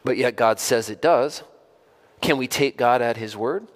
[0.04, 1.42] But yet God says it does.
[2.20, 3.66] Can we take God at His word?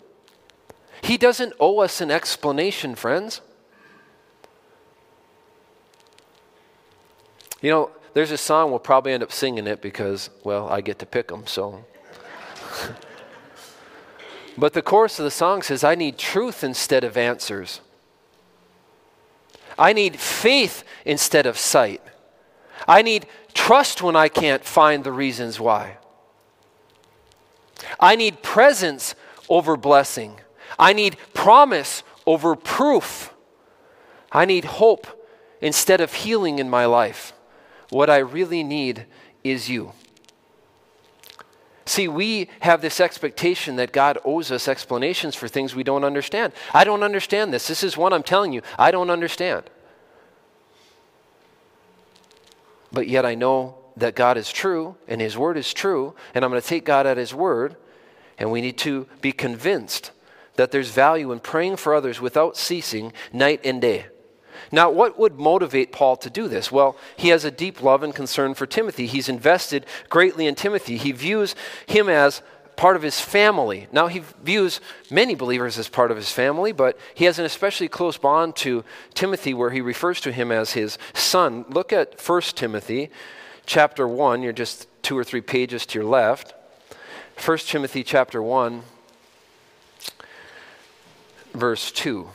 [1.02, 3.40] He doesn't owe us an explanation, friends.
[7.60, 10.98] You know, there's a song, we'll probably end up singing it because, well, I get
[11.00, 11.84] to pick them, so.
[14.56, 17.82] but the chorus of the song says, I need truth instead of answers.
[19.78, 22.00] I need faith instead of sight.
[22.88, 25.98] I need trust when I can't find the reasons why.
[28.00, 29.14] I need presence
[29.46, 30.40] over blessing.
[30.78, 33.34] I need promise over proof.
[34.32, 35.06] I need hope
[35.60, 37.34] instead of healing in my life.
[37.90, 39.06] What I really need
[39.44, 39.92] is you.
[41.84, 46.52] See, we have this expectation that God owes us explanations for things we don't understand.
[46.74, 47.68] I don't understand this.
[47.68, 49.70] This is one I'm telling you, I don't understand.
[52.92, 56.50] But yet I know that God is true and His Word is true, and I'm
[56.50, 57.76] going to take God at His Word,
[58.36, 60.10] and we need to be convinced
[60.56, 64.06] that there's value in praying for others without ceasing night and day.
[64.72, 66.70] Now, what would motivate Paul to do this?
[66.72, 69.06] Well, he has a deep love and concern for Timothy.
[69.06, 70.96] He's invested greatly in Timothy.
[70.96, 71.54] He views
[71.86, 72.42] him as
[72.76, 73.88] part of his family.
[73.90, 77.88] Now, he views many believers as part of his family, but he has an especially
[77.88, 81.64] close bond to Timothy where he refers to him as his son.
[81.70, 83.10] Look at 1 Timothy
[83.64, 84.42] chapter 1.
[84.42, 86.52] You're just two or three pages to your left.
[87.44, 88.82] 1 Timothy chapter 1,
[91.52, 92.28] verse 2.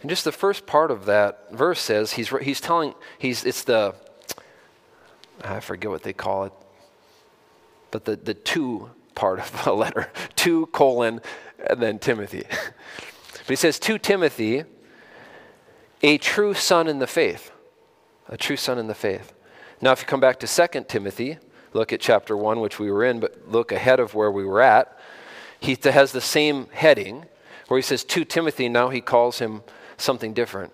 [0.00, 3.94] And just the first part of that verse says he's, he's telling, he's, it's the,
[5.42, 6.52] I forget what they call it,
[7.90, 11.20] but the, the two part of the letter, two colon,
[11.68, 12.44] and then Timothy.
[12.48, 14.64] but he says, to Timothy,
[16.02, 17.50] a true son in the faith.
[18.28, 19.34] A true son in the faith.
[19.82, 21.38] Now, if you come back to 2 Timothy,
[21.72, 24.62] look at chapter 1, which we were in, but look ahead of where we were
[24.62, 24.96] at.
[25.58, 27.26] He has the same heading
[27.68, 29.62] where he says, to Timothy, now he calls him
[30.00, 30.72] something different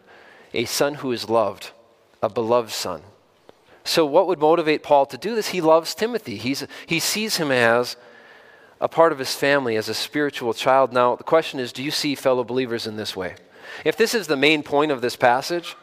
[0.55, 1.71] a son who is loved,
[2.23, 3.03] a beloved son.
[3.85, 5.49] So, what would motivate Paul to do this?
[5.49, 6.37] He loves Timothy.
[6.37, 7.97] He's, he sees him as
[8.81, 10.93] a part of his family, as a spiritual child.
[10.93, 13.37] Now, the question is do you see fellow believers in this way?
[13.85, 15.77] If this is the main point of this passage,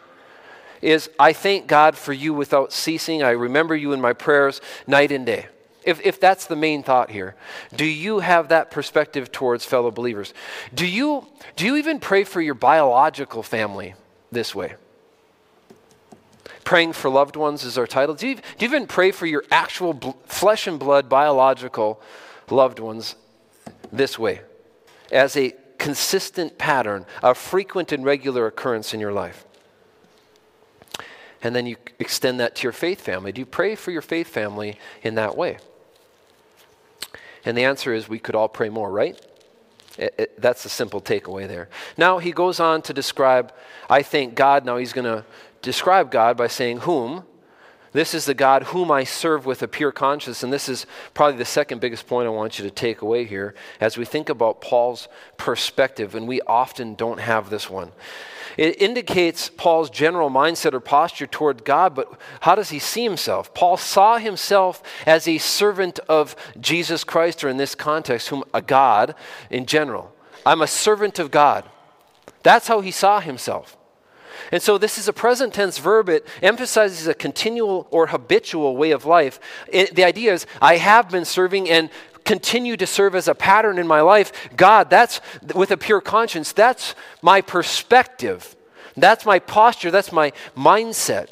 [0.81, 3.23] is I thank God for you without ceasing.
[3.23, 5.47] I remember you in my prayers night and day.
[5.85, 7.35] If, if that's the main thought here,
[7.75, 10.33] do you have that perspective towards fellow believers?
[10.73, 13.95] Do you, do you even pray for your biological family
[14.31, 14.75] this way?
[16.63, 18.15] Praying for loved ones is our title.
[18.15, 22.01] Do you, do you even pray for your actual bl- flesh and blood biological
[22.49, 23.15] loved ones
[23.91, 24.41] this way?
[25.11, 29.45] As a consistent pattern, a frequent and regular occurrence in your life?
[31.41, 33.33] And then you extend that to your faith family.
[33.33, 35.57] Do you pray for your faith family in that way?
[37.45, 39.19] And the answer is we could all pray more, right?
[39.97, 41.69] It, it, that's the simple takeaway there.
[41.97, 43.53] Now he goes on to describe,
[43.89, 45.25] I think God, now he's going to
[45.61, 47.23] describe God by saying, Whom?
[47.93, 50.41] This is the God whom I serve with a pure conscience.
[50.41, 53.53] And this is probably the second biggest point I want you to take away here
[53.79, 57.91] as we think about Paul's perspective, and we often don't have this one.
[58.57, 63.53] It indicates Paul's general mindset or posture toward God, but how does he see himself?
[63.53, 68.61] Paul saw himself as a servant of Jesus Christ, or in this context, whom a
[68.61, 69.15] God
[69.49, 70.13] in general.
[70.45, 71.65] I'm a servant of God.
[72.43, 73.77] That's how he saw himself.
[74.51, 76.09] And so this is a present tense verb.
[76.09, 79.39] It emphasizes a continual or habitual way of life.
[79.67, 81.89] It, the idea is, I have been serving and
[82.25, 85.21] continue to serve as a pattern in my life, God, that's
[85.55, 88.55] with a pure conscience, that's my perspective.
[88.95, 91.29] That's my posture, that's my mindset.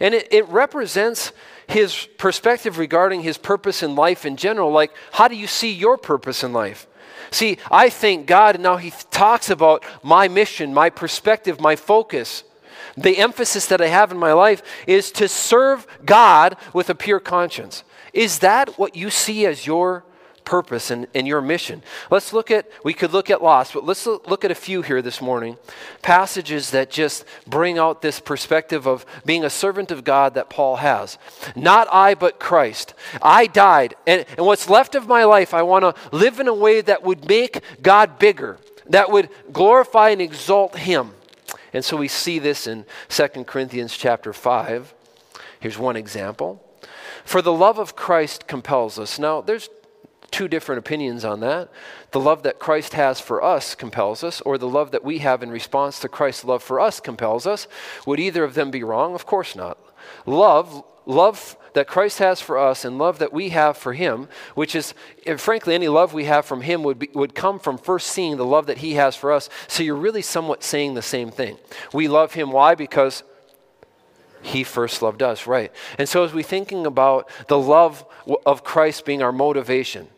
[0.00, 1.32] And it, it represents
[1.66, 4.70] his perspective regarding his purpose in life in general.
[4.70, 6.86] Like, how do you see your purpose in life?
[7.30, 12.42] See, I thank God, and now he talks about my mission, my perspective, my focus.
[12.96, 17.20] The emphasis that I have in my life is to serve God with a pure
[17.20, 17.84] conscience.
[18.12, 20.04] Is that what you see as your
[20.50, 21.80] purpose and, and your mission.
[22.10, 25.00] Let's look at, we could look at loss, but let's look at a few here
[25.00, 25.56] this morning.
[26.02, 30.76] Passages that just bring out this perspective of being a servant of God that Paul
[30.76, 31.18] has.
[31.54, 32.94] Not I, but Christ.
[33.22, 36.54] I died, and, and what's left of my life, I want to live in a
[36.54, 38.58] way that would make God bigger,
[38.88, 41.12] that would glorify and exalt Him.
[41.72, 44.94] And so we see this in 2 Corinthians chapter 5.
[45.60, 46.60] Here's one example.
[47.24, 49.16] For the love of Christ compels us.
[49.16, 49.68] Now, there's
[50.30, 51.68] two different opinions on that.
[52.12, 55.42] The love that Christ has for us compels us, or the love that we have
[55.42, 57.66] in response to Christ's love for us compels us.
[58.06, 59.14] Would either of them be wrong?
[59.14, 59.78] Of course not.
[60.26, 64.74] Love, love that Christ has for us and love that we have for him, which
[64.74, 64.94] is,
[65.36, 68.44] frankly, any love we have from him would, be, would come from first seeing the
[68.44, 69.48] love that he has for us.
[69.68, 71.58] So you're really somewhat saying the same thing.
[71.92, 72.50] We love him.
[72.50, 72.74] Why?
[72.74, 73.22] Because
[74.42, 75.70] he first loved us, right?
[75.98, 78.04] And so as we're thinking about the love
[78.46, 80.08] of Christ being our motivation,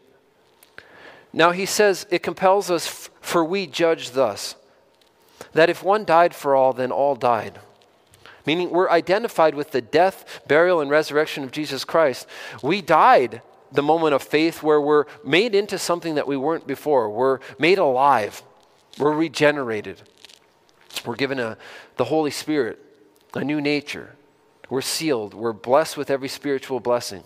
[1.32, 4.54] now he says, it compels us, for we judge thus,
[5.52, 7.58] that if one died for all, then all died.
[8.46, 12.26] Meaning we're identified with the death, burial, and resurrection of Jesus Christ.
[12.62, 13.40] We died
[13.70, 17.08] the moment of faith where we're made into something that we weren't before.
[17.08, 18.42] We're made alive.
[18.98, 20.02] We're regenerated.
[21.06, 21.56] We're given a,
[21.96, 22.78] the Holy Spirit,
[23.34, 24.16] a new nature.
[24.68, 25.34] We're sealed.
[25.34, 27.22] We're blessed with every spiritual blessing.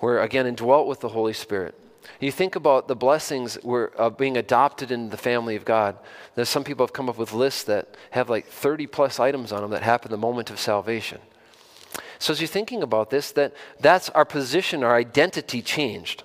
[0.00, 1.79] We're, again, indwelt with the Holy Spirit.
[2.18, 5.96] You think about the blessings we're uh, being adopted into the family of God.
[6.34, 9.62] There's some people have come up with lists that have like 30 plus items on
[9.62, 11.20] them that happen the moment of salvation.
[12.18, 16.24] So as you're thinking about this, that that's our position, our identity changed.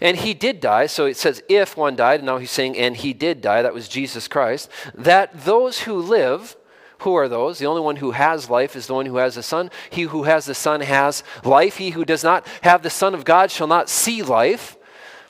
[0.00, 2.96] And he did die, so it says if one died, and now he's saying and
[2.96, 6.56] he did die, that was Jesus Christ, that those who live,
[7.00, 7.58] who are those?
[7.58, 9.70] The only one who has life is the one who has the Son.
[9.88, 11.76] He who has the Son has life.
[11.78, 14.76] He who does not have the Son of God shall not see life,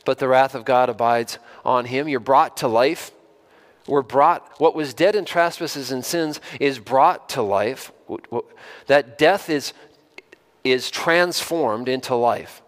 [0.05, 2.09] but the wrath of God abides on him.
[2.09, 3.13] You're brought to life.
[3.87, 7.93] We're brought, what was dead in trespasses and sins is brought to life.
[8.87, 9.73] That death is,
[10.65, 12.63] is transformed into life.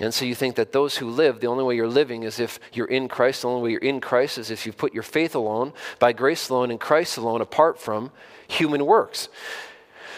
[0.00, 2.60] And so you think that those who live, the only way you're living is if
[2.72, 3.42] you're in Christ.
[3.42, 6.48] The only way you're in Christ is if you put your faith alone, by grace
[6.50, 8.12] alone, in Christ alone, apart from
[8.46, 9.28] human works.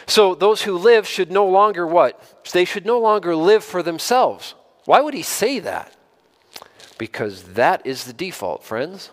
[0.06, 2.44] So those who live should no longer what?
[2.52, 4.54] They should no longer live for themselves.
[4.84, 5.96] Why would he say that?
[7.00, 9.10] Because that is the default, friends.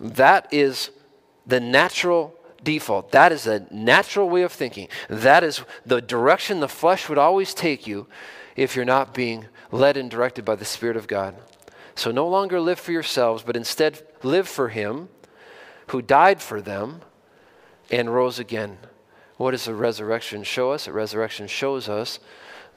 [0.00, 0.88] That is
[1.46, 3.12] the natural default.
[3.12, 4.88] That is a natural way of thinking.
[5.10, 8.06] That is the direction the flesh would always take you
[8.56, 11.34] if you're not being led and directed by the Spirit of God.
[11.94, 15.10] So no longer live for yourselves, but instead live for Him
[15.88, 17.02] who died for them
[17.90, 18.78] and rose again.
[19.36, 20.86] What does the resurrection show us?
[20.86, 22.18] The resurrection shows us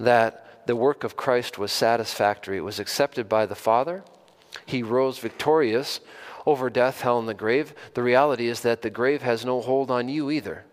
[0.02, 2.58] that the work of Christ was satisfactory.
[2.58, 4.04] It was accepted by the Father
[4.66, 6.00] he rose victorious
[6.46, 7.74] over death, hell, and the grave.
[7.94, 10.66] The reality is that the grave has no hold on you either.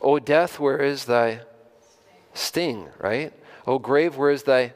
[0.00, 1.40] O death, where is thy
[2.34, 3.32] sting, right?
[3.66, 4.74] O grave, where is thy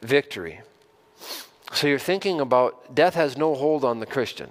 [0.00, 0.60] victory?
[1.72, 4.50] So you're thinking about death has no hold on the Christian.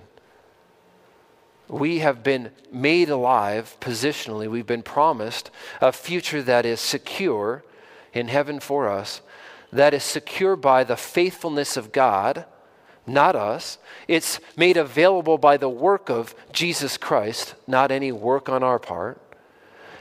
[1.69, 4.49] We have been made alive positionally.
[4.49, 5.49] We've been promised
[5.81, 7.63] a future that is secure
[8.13, 9.21] in heaven for us
[9.73, 12.45] that is secure by the faithfulness of God,
[13.07, 13.79] not us.
[14.07, 19.19] It's made available by the work of Jesus Christ, not any work on our part.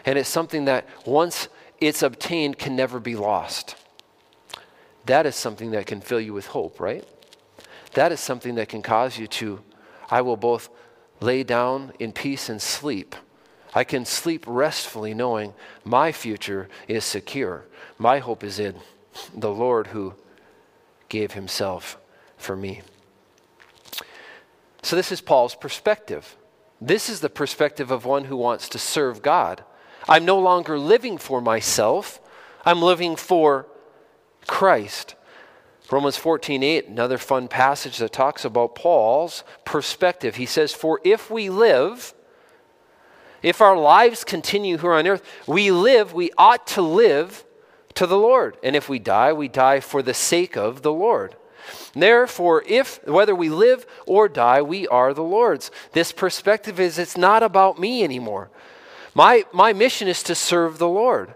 [0.04, 1.48] And it's something that once
[1.80, 3.76] it's obtained can never be lost.
[5.06, 7.04] That is something that can fill you with hope, right?
[7.94, 9.62] That is something that can cause you to,
[10.10, 10.68] I will both
[11.20, 13.16] lay down in peace and sleep.
[13.74, 17.64] I can sleep restfully knowing my future is secure.
[17.98, 18.76] My hope is in
[19.34, 20.14] the Lord who
[21.08, 21.98] gave himself
[22.36, 22.82] for me.
[24.82, 26.36] So, this is Paul's perspective.
[26.80, 29.62] This is the perspective of one who wants to serve God.
[30.08, 32.20] I'm no longer living for myself,
[32.64, 33.66] I'm living for
[34.46, 35.14] Christ.
[35.90, 40.36] Romans 14, 8, another fun passage that talks about Paul's perspective.
[40.36, 42.14] He says, For if we live,
[43.42, 47.44] if our lives continue here on earth, we live, we ought to live
[47.94, 48.56] to the Lord.
[48.62, 51.36] And if we die, we die for the sake of the Lord.
[51.94, 55.70] Therefore, if whether we live or die, we are the Lord's.
[55.92, 58.50] This perspective is it's not about me anymore.
[59.14, 61.34] My, my mission is to serve the Lord.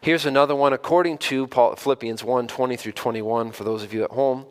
[0.00, 4.04] Here's another one according to Paul, Philippians 1 20 through 21, for those of you
[4.04, 4.46] at home.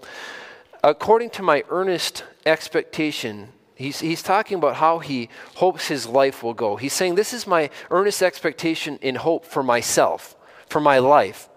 [0.83, 6.53] According to my earnest expectation, he's, he's talking about how he hopes his life will
[6.53, 6.75] go.
[6.75, 10.35] He's saying, This is my earnest expectation in hope for myself
[10.71, 11.49] for my life,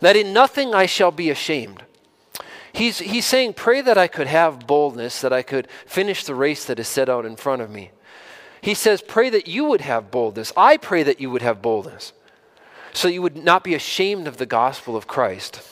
[0.00, 1.82] that in nothing I shall be ashamed.
[2.72, 6.64] He's, he's saying, Pray that I could have boldness, that I could finish the race
[6.66, 7.90] that is set out in front of me.
[8.60, 10.52] He says, Pray that you would have boldness.
[10.56, 12.12] I pray that you would have boldness,
[12.92, 15.62] so you would not be ashamed of the gospel of Christ.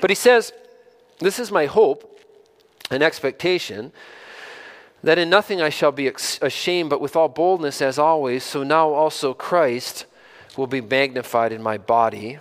[0.00, 0.52] But he says,
[1.18, 2.20] This is my hope
[2.90, 3.92] and expectation
[5.02, 8.90] that in nothing I shall be ashamed, but with all boldness as always, so now
[8.90, 10.06] also Christ
[10.56, 12.38] will be magnified in my body,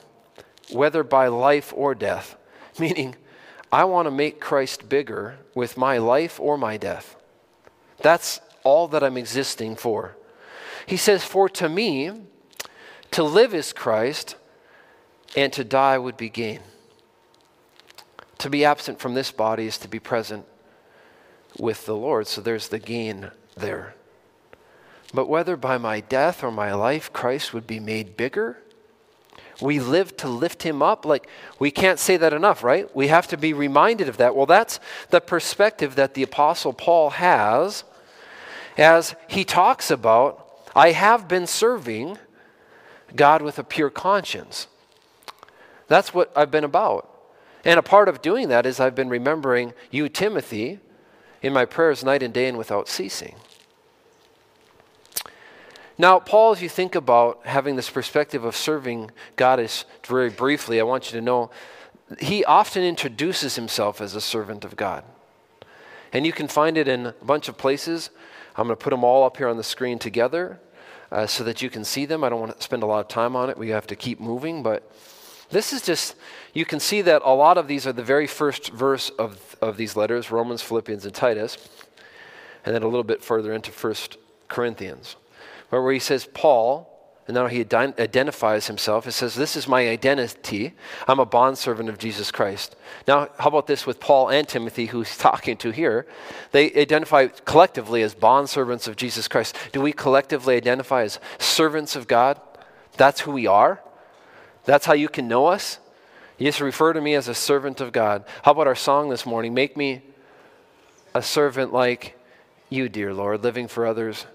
[0.72, 2.38] whether by life or death.
[2.80, 3.16] Meaning,
[3.72, 7.16] I want to make Christ bigger with my life or my death.
[8.00, 10.16] That's all that I'm existing for.
[10.86, 12.12] He says, For to me,
[13.12, 14.36] to live is Christ,
[15.36, 16.60] and to die would be gain.
[18.40, 20.46] To be absent from this body is to be present
[21.58, 22.28] with the Lord.
[22.28, 23.96] So there's the gain there.
[25.14, 28.58] But whether by my death or my life Christ would be made bigger,
[29.62, 31.06] we live to lift him up.
[31.06, 31.28] Like,
[31.60, 32.94] we can't say that enough, right?
[32.96, 34.36] We have to be reminded of that.
[34.36, 37.84] Well, that's the perspective that the Apostle Paul has
[38.78, 42.18] as he talks about, I have been serving
[43.16, 44.68] God with a pure conscience.
[45.88, 47.08] That's what I've been about.
[47.66, 50.80] And a part of doing that is I've been remembering you, Timothy,
[51.42, 53.36] in my prayers night and day and without ceasing.
[55.98, 60.80] Now, Paul, as you think about having this perspective of serving God, is very briefly,
[60.80, 61.52] I want you to know
[62.20, 65.04] he often introduces himself as a servant of God.
[66.14, 68.10] And you can find it in a bunch of places.
[68.56, 70.60] I'm going to put them all up here on the screen together
[71.12, 72.24] uh, so that you can see them.
[72.24, 73.58] I don't want to spend a lot of time on it.
[73.58, 74.64] We have to keep moving.
[74.64, 74.92] But
[75.50, 76.16] this is just,
[76.54, 79.78] you can see that a lot of these are the very first verse of, of
[79.78, 81.70] these letters Romans, Philippians, and Titus.
[82.66, 84.18] And then a little bit further into First
[84.48, 85.16] Corinthians,
[85.80, 86.92] where he says, Paul,
[87.28, 89.08] and now he identifies himself.
[89.08, 90.74] It says, This is my identity.
[91.08, 92.76] I'm a bondservant of Jesus Christ.
[93.08, 96.08] Now, how about this with Paul and Timothy, who he's talking to here?
[96.52, 99.56] They identify collectively as bondservants of Jesus Christ.
[99.72, 102.42] Do we collectively identify as servants of God?
[102.98, 103.82] That's who we are?
[104.66, 105.80] That's how you can know us?
[106.38, 108.26] You just refer to me as a servant of God.
[108.44, 109.54] How about our song this morning?
[109.54, 110.02] Make me
[111.14, 112.18] a servant like
[112.70, 114.26] you, dear Lord, living for others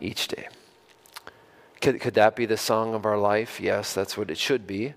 [0.00, 0.48] each day.
[1.84, 3.60] Could, could that be the song of our life?
[3.60, 4.94] Yes, that's what it should be.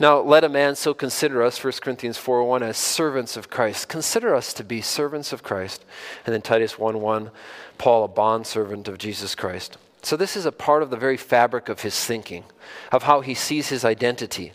[0.00, 3.88] Now, let a man so consider us, 1 Corinthians 4 1, as servants of Christ.
[3.88, 5.84] Consider us to be servants of Christ.
[6.26, 7.30] And then Titus 1 1,
[7.78, 9.78] Paul, a bondservant of Jesus Christ.
[10.02, 12.44] So, this is a part of the very fabric of his thinking,
[12.90, 14.52] of how he sees his identity.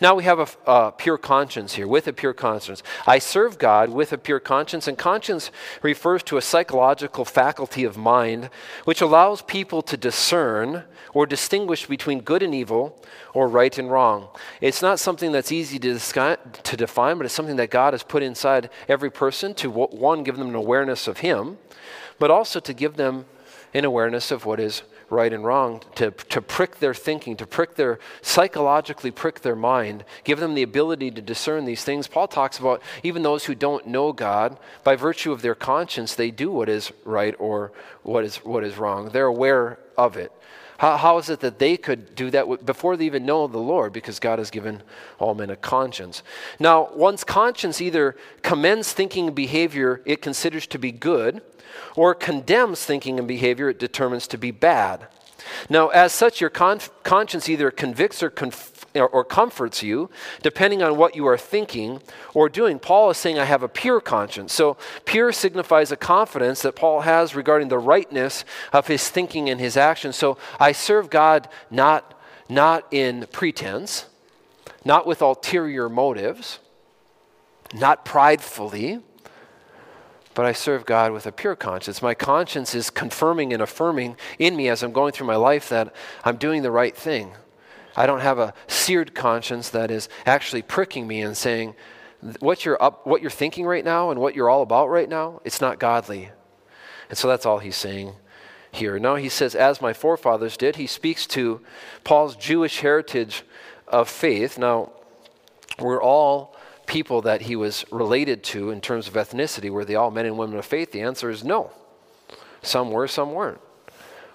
[0.00, 2.82] Now we have a, a, pure conscience here, with a pure conscience.
[3.06, 7.96] I serve God with a pure conscience, and conscience refers to a psychological faculty of
[7.96, 8.50] mind
[8.84, 10.82] which allows people to discern
[11.14, 13.00] or distinguish between good and evil
[13.34, 14.28] or right and wrong.
[14.60, 18.24] It's not something that's easy to, to define, but it's something that God has put
[18.24, 21.58] inside every person to, one, give them an awareness of Him,
[22.18, 23.26] but also to give them
[23.72, 27.76] in awareness of what is right and wrong, to, to prick their thinking, to prick
[27.76, 32.06] their, psychologically prick their mind, give them the ability to discern these things.
[32.06, 36.30] Paul talks about even those who don't know God, by virtue of their conscience, they
[36.30, 39.08] do what is right or what is, what is wrong.
[39.08, 40.32] They're aware of it.
[40.78, 43.92] How, how is it that they could do that before they even know the Lord?
[43.92, 44.82] Because God has given
[45.18, 46.22] all men a conscience.
[46.60, 51.42] Now, one's conscience either commends thinking behavior it considers to be good,
[51.96, 55.08] or condemns thinking and behavior it determines to be bad.
[55.68, 60.10] Now, as such, your con- conscience either convicts or, conf- or comforts you,
[60.42, 62.00] depending on what you are thinking
[62.34, 62.78] or doing.
[62.78, 64.52] Paul is saying, I have a pure conscience.
[64.52, 69.60] So, pure signifies a confidence that Paul has regarding the rightness of his thinking and
[69.60, 70.16] his actions.
[70.16, 74.06] So, I serve God not, not in pretense,
[74.84, 76.58] not with ulterior motives,
[77.74, 79.00] not pridefully
[80.38, 82.00] but I serve God with a pure conscience.
[82.00, 85.92] My conscience is confirming and affirming in me as I'm going through my life that
[86.22, 87.32] I'm doing the right thing.
[87.96, 91.74] I don't have a seared conscience that is actually pricking me and saying,
[92.38, 95.40] what you're, up, what you're thinking right now and what you're all about right now,
[95.44, 96.30] it's not godly.
[97.08, 98.12] And so that's all he's saying
[98.70, 98.96] here.
[99.00, 101.62] Now he says, as my forefathers did, he speaks to
[102.04, 103.42] Paul's Jewish heritage
[103.88, 104.56] of faith.
[104.56, 104.92] Now,
[105.80, 106.54] we're all
[106.88, 110.36] people that he was related to in terms of ethnicity, were they all men and
[110.36, 110.90] women of faith?
[110.90, 111.70] The answer is no.
[112.62, 113.60] Some were, some weren't.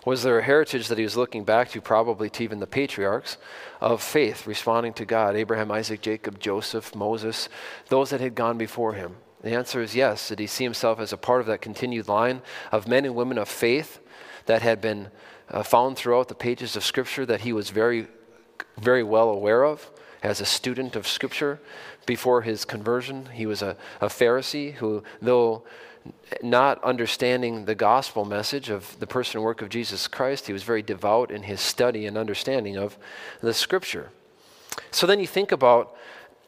[0.05, 3.37] Was there a heritage that he was looking back to, probably to even the patriarchs,
[3.81, 5.35] of faith, responding to God?
[5.35, 7.49] Abraham, Isaac, Jacob, Joseph, Moses,
[7.87, 9.15] those that had gone before him.
[9.41, 10.29] The answer is yes.
[10.29, 12.41] Did he see himself as a part of that continued line
[12.71, 13.99] of men and women of faith
[14.45, 15.09] that had been
[15.49, 18.07] uh, found throughout the pages of Scripture that he was very,
[18.77, 19.89] very well aware of
[20.21, 21.59] as a student of Scripture?
[22.05, 23.27] Before his conversion.
[23.33, 25.63] He was a, a Pharisee who, though
[26.41, 30.63] not understanding the gospel message of the person and work of Jesus Christ, he was
[30.63, 32.97] very devout in his study and understanding of
[33.41, 34.09] the scripture.
[34.91, 35.95] So then you think about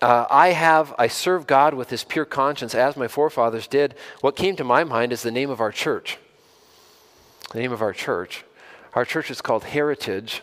[0.01, 3.95] uh, I have, I serve God with this pure conscience as my forefathers did.
[4.19, 6.17] What came to my mind is the name of our church.
[7.53, 8.43] The name of our church.
[8.93, 10.41] Our church is called Heritage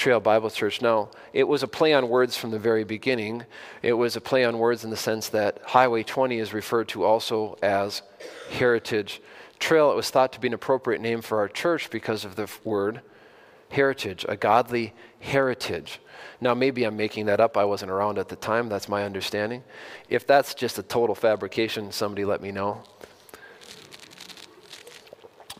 [0.00, 0.80] Trail Bible Church.
[0.80, 3.44] No, it was a play on words from the very beginning.
[3.82, 7.04] It was a play on words in the sense that Highway 20 is referred to
[7.04, 8.00] also as
[8.50, 9.20] Heritage
[9.58, 9.92] Trail.
[9.92, 13.02] It was thought to be an appropriate name for our church because of the word
[13.68, 16.00] heritage, a godly heritage.
[16.40, 17.58] Now, maybe I'm making that up.
[17.58, 18.70] I wasn't around at the time.
[18.70, 19.62] That's my understanding.
[20.08, 22.82] If that's just a total fabrication, somebody let me know.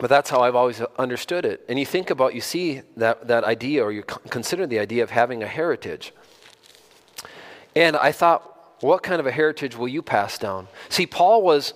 [0.00, 1.62] But that's how I've always understood it.
[1.68, 5.10] And you think about, you see that, that idea, or you consider the idea of
[5.10, 6.14] having a heritage.
[7.76, 10.68] And I thought, what kind of a heritage will you pass down?
[10.88, 11.74] See, Paul was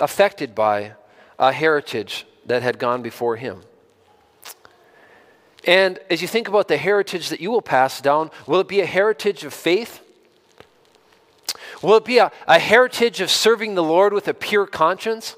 [0.00, 0.94] affected by
[1.38, 3.60] a heritage that had gone before him.
[5.66, 8.80] And as you think about the heritage that you will pass down, will it be
[8.80, 10.00] a heritage of faith?
[11.82, 15.36] Will it be a, a heritage of serving the Lord with a pure conscience?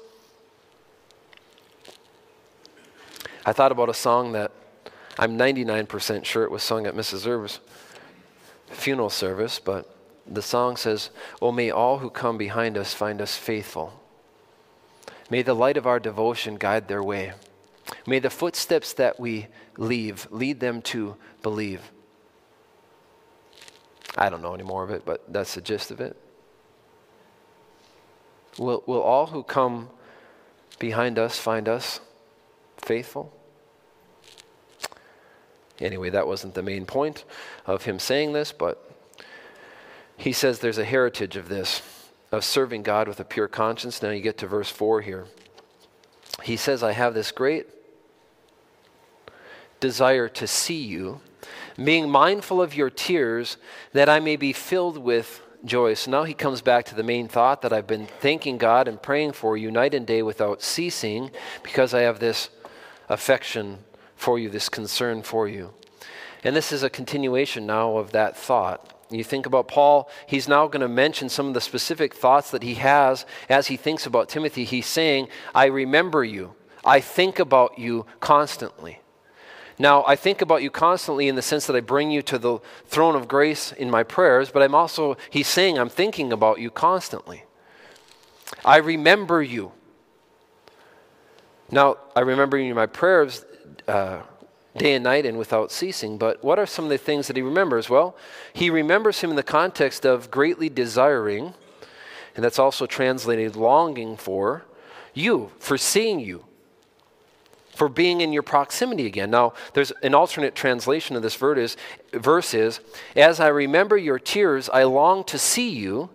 [3.49, 4.51] I thought about a song that
[5.17, 7.25] I'm 99% sure it was sung at Mrs.
[7.25, 7.59] Erv's
[8.67, 9.91] funeral service, but
[10.27, 11.09] the song says,
[11.41, 13.99] Oh, may all who come behind us find us faithful.
[15.31, 17.33] May the light of our devotion guide their way.
[18.05, 19.47] May the footsteps that we
[19.77, 21.91] leave lead them to believe.
[24.15, 26.15] I don't know any more of it, but that's the gist of it.
[28.59, 29.89] Will, will all who come
[30.77, 31.99] behind us find us
[32.77, 33.33] faithful?
[35.81, 37.23] Anyway, that wasn't the main point
[37.65, 38.91] of him saying this, but
[40.17, 41.81] he says there's a heritage of this,
[42.31, 44.01] of serving God with a pure conscience.
[44.01, 45.27] Now you get to verse 4 here.
[46.43, 47.67] He says, I have this great
[49.79, 51.21] desire to see you,
[51.81, 53.57] being mindful of your tears,
[53.93, 55.93] that I may be filled with joy.
[55.93, 59.01] So now he comes back to the main thought that I've been thanking God and
[59.01, 61.31] praying for you night and day without ceasing
[61.63, 62.49] because I have this
[63.07, 63.79] affection
[64.19, 65.73] for you, this concern for you.
[66.43, 68.93] And this is a continuation now of that thought.
[69.09, 72.61] You think about Paul, he's now going to mention some of the specific thoughts that
[72.61, 74.65] he has as he thinks about Timothy.
[74.65, 76.53] He's saying, I remember you.
[76.85, 78.99] I think about you constantly.
[79.79, 82.59] Now, I think about you constantly in the sense that I bring you to the
[82.85, 86.69] throne of grace in my prayers, but I'm also, he's saying, I'm thinking about you
[86.69, 87.45] constantly.
[88.65, 89.71] I remember you.
[91.71, 93.45] Now, I remember you in my prayers
[93.87, 94.21] uh,
[94.77, 97.41] day and night and without ceasing, but what are some of the things that he
[97.41, 97.89] remembers?
[97.89, 98.15] Well,
[98.53, 101.53] he remembers him in the context of greatly desiring,
[102.35, 104.65] and that's also translated longing for
[105.13, 106.45] you, for seeing you
[107.79, 109.31] for being in your proximity again.
[109.31, 112.81] Now, there's an alternate translation of this verse is,
[113.15, 116.09] As I remember your tears, I long to see you,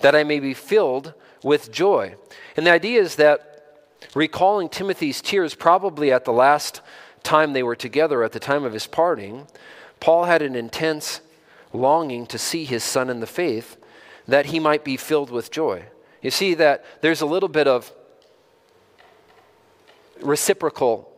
[0.00, 1.12] that I may be filled
[1.44, 2.14] with joy.
[2.56, 6.80] And the idea is that recalling Timothy's tears, probably at the last
[7.22, 9.46] time they were together, at the time of his parting,
[10.00, 11.20] Paul had an intense
[11.72, 13.76] longing to see his son in the faith,
[14.26, 15.84] that he might be filled with joy.
[16.22, 17.92] You see that there's a little bit of
[20.20, 21.10] reciprocal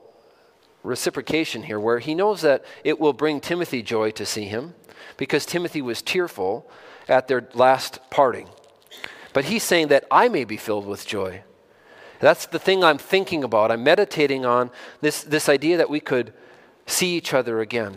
[0.83, 4.75] reciprocation here where he knows that it will bring Timothy joy to see him
[5.17, 6.69] because Timothy was tearful
[7.09, 8.49] at their last parting.
[9.33, 11.43] But he's saying that I may be filled with joy.
[12.23, 13.73] That's the thing I'm thinking about.
[13.73, 14.71] I'm meditating on
[15.01, 16.33] this, this idea that we could
[16.87, 17.97] see each other again.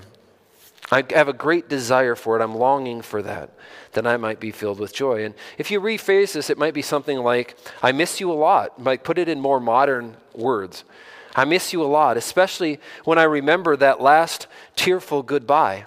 [0.91, 2.43] I have a great desire for it.
[2.43, 3.51] I'm longing for that,
[3.91, 5.25] that I might be filled with joy.
[5.25, 8.83] And if you rephrase this, it might be something like, I miss you a lot.
[8.83, 10.85] Like put it in more modern words.
[11.35, 15.85] I miss you a lot, especially when I remember that last tearful goodbye.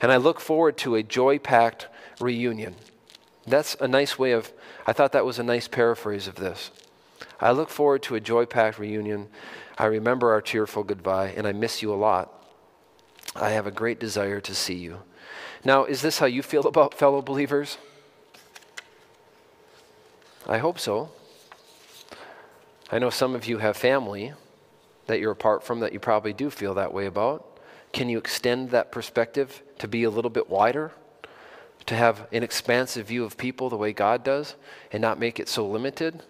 [0.00, 1.86] And I look forward to a joy packed
[2.18, 2.74] reunion.
[3.46, 4.52] That's a nice way of,
[4.88, 6.72] I thought that was a nice paraphrase of this.
[7.40, 9.28] I look forward to a joy packed reunion.
[9.76, 12.32] I remember our tearful goodbye, and I miss you a lot.
[13.36, 15.02] I have a great desire to see you.
[15.64, 17.78] Now, is this how you feel about fellow believers?
[20.46, 21.10] I hope so.
[22.90, 24.32] I know some of you have family
[25.06, 27.58] that you're apart from that you probably do feel that way about.
[27.92, 30.92] Can you extend that perspective to be a little bit wider?
[31.86, 34.54] To have an expansive view of people the way God does
[34.92, 36.22] and not make it so limited?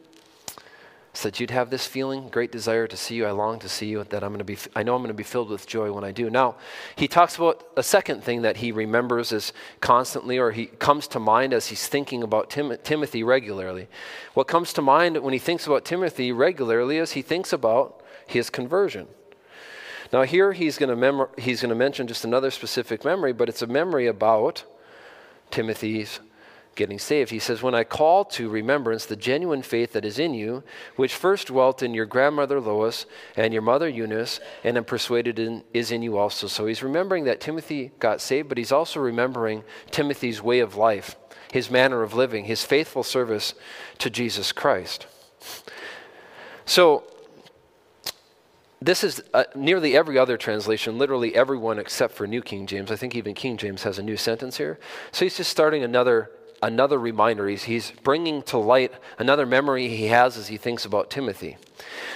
[1.14, 3.26] So that you'd have this feeling, great desire to see you.
[3.26, 4.04] I long to see you.
[4.04, 4.58] That I'm going to be.
[4.76, 6.30] I know I'm going to be filled with joy when I do.
[6.30, 6.56] Now,
[6.96, 11.18] he talks about a second thing that he remembers as constantly, or he comes to
[11.18, 13.88] mind as he's thinking about Tim, Timothy regularly.
[14.34, 18.50] What comes to mind when he thinks about Timothy regularly is he thinks about his
[18.50, 19.08] conversion.
[20.12, 23.48] Now, here he's going to mem- he's going to mention just another specific memory, but
[23.48, 24.64] it's a memory about
[25.50, 26.20] Timothy's
[26.78, 27.30] getting saved.
[27.30, 30.62] He says, When I call to remembrance the genuine faith that is in you,
[30.96, 33.04] which first dwelt in your grandmother Lois
[33.36, 36.46] and your mother Eunice, and am persuaded in, is in you also.
[36.46, 41.16] So he's remembering that Timothy got saved, but he's also remembering Timothy's way of life,
[41.52, 43.52] his manner of living, his faithful service
[43.98, 45.06] to Jesus Christ.
[46.64, 47.04] So,
[48.80, 52.92] this is uh, nearly every other translation, literally everyone except for New King James.
[52.92, 54.78] I think even King James has a new sentence here.
[55.10, 56.30] So he's just starting another
[56.62, 57.48] another reminder.
[57.48, 61.56] He's, he's bringing to light another memory he has as he thinks about Timothy.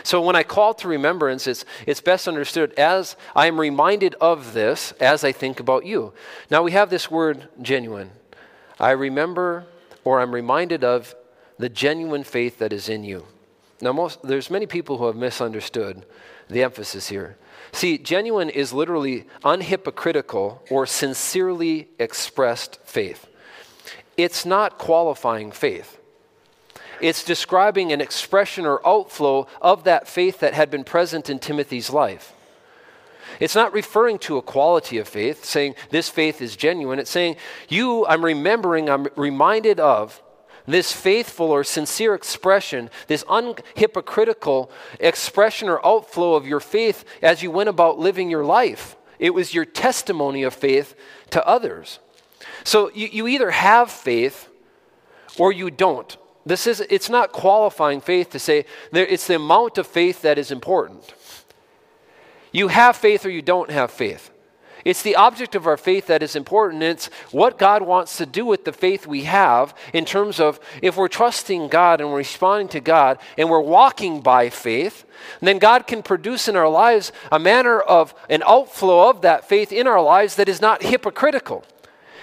[0.03, 4.53] So when I call to remembrance, it's, it's best understood as I am reminded of
[4.53, 6.12] this as I think about you.
[6.51, 8.11] Now we have this word genuine.
[8.80, 9.66] I remember
[10.05, 11.14] or I'm reminded of
[11.59, 13.26] the genuine faith that is in you.
[13.80, 16.05] Now, most, there's many people who have misunderstood
[16.49, 17.36] the emphasis here.
[17.72, 23.26] See, genuine is literally unhypocritical or sincerely expressed faith.
[24.16, 25.98] It's not qualifying faith.
[27.00, 31.90] It's describing an expression or outflow of that faith that had been present in Timothy's
[31.90, 32.32] life.
[33.40, 36.98] It's not referring to a quality of faith, saying this faith is genuine.
[36.98, 37.36] It's saying,
[37.68, 40.22] you, I'm remembering, I'm reminded of
[40.66, 47.50] this faithful or sincere expression, this unhypocritical expression or outflow of your faith as you
[47.50, 48.96] went about living your life.
[49.18, 50.94] It was your testimony of faith
[51.30, 51.98] to others.
[52.64, 54.48] So you, you either have faith
[55.38, 56.16] or you don't.
[56.44, 60.38] This is, it's not qualifying faith to say there, it's the amount of faith that
[60.38, 61.14] is important.
[62.53, 64.30] You have faith or you don't have faith.
[64.84, 66.82] It's the object of our faith that is important.
[66.82, 70.96] It's what God wants to do with the faith we have in terms of if
[70.96, 75.05] we're trusting God and we're responding to God and we're walking by faith,
[75.40, 79.72] then God can produce in our lives a manner of an outflow of that faith
[79.72, 81.64] in our lives that is not hypocritical.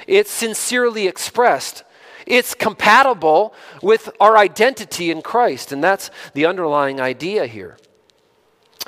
[0.07, 1.83] It's sincerely expressed.
[2.25, 5.71] It's compatible with our identity in Christ.
[5.71, 7.77] And that's the underlying idea here.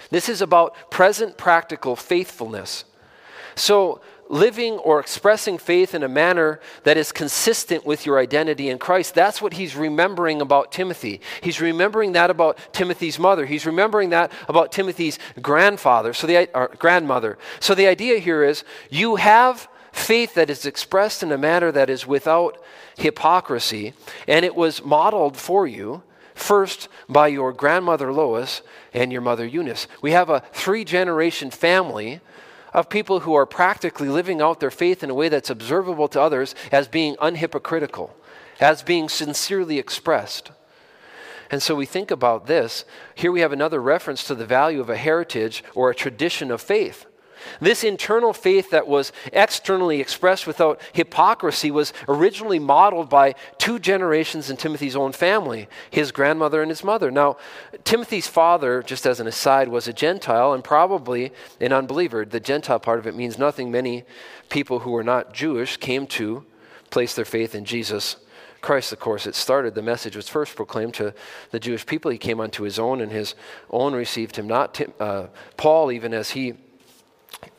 [0.09, 2.85] This is about present practical faithfulness.
[3.55, 4.01] So,
[4.31, 9.13] living or expressing faith in a manner that is consistent with your identity in Christ.
[9.13, 11.19] That's what he's remembering about Timothy.
[11.41, 13.45] He's remembering that about Timothy's mother.
[13.45, 17.37] He's remembering that about Timothy's grandfather, so the uh, grandmother.
[17.59, 21.89] So the idea here is you have faith that is expressed in a manner that
[21.89, 22.57] is without
[22.97, 23.93] hypocrisy,
[24.27, 28.61] and it was modeled for you first by your grandmother Lois
[28.93, 29.87] and your mother Eunice.
[30.01, 32.19] We have a three generation family
[32.73, 36.21] of people who are practically living out their faith in a way that's observable to
[36.21, 38.11] others as being unhypocritical,
[38.59, 40.51] as being sincerely expressed.
[41.49, 42.85] And so we think about this.
[43.13, 46.61] Here we have another reference to the value of a heritage or a tradition of
[46.61, 47.05] faith.
[47.59, 54.49] This internal faith that was externally expressed without hypocrisy was originally modeled by two generations
[54.49, 57.11] in Timothy's own family, his grandmother and his mother.
[57.11, 57.37] Now,
[57.83, 62.25] Timothy's father, just as an aside, was a Gentile and probably an unbeliever.
[62.25, 63.71] The Gentile part of it means nothing.
[63.71, 64.03] Many
[64.49, 66.45] people who were not Jewish came to
[66.89, 68.17] place their faith in Jesus
[68.61, 69.73] Christ, of course, it started.
[69.73, 71.13] The message was first proclaimed to
[71.49, 72.11] the Jewish people.
[72.11, 73.33] He came unto his own, and his
[73.71, 74.75] own received him not.
[74.75, 75.27] Tim, uh,
[75.57, 76.53] Paul, even as he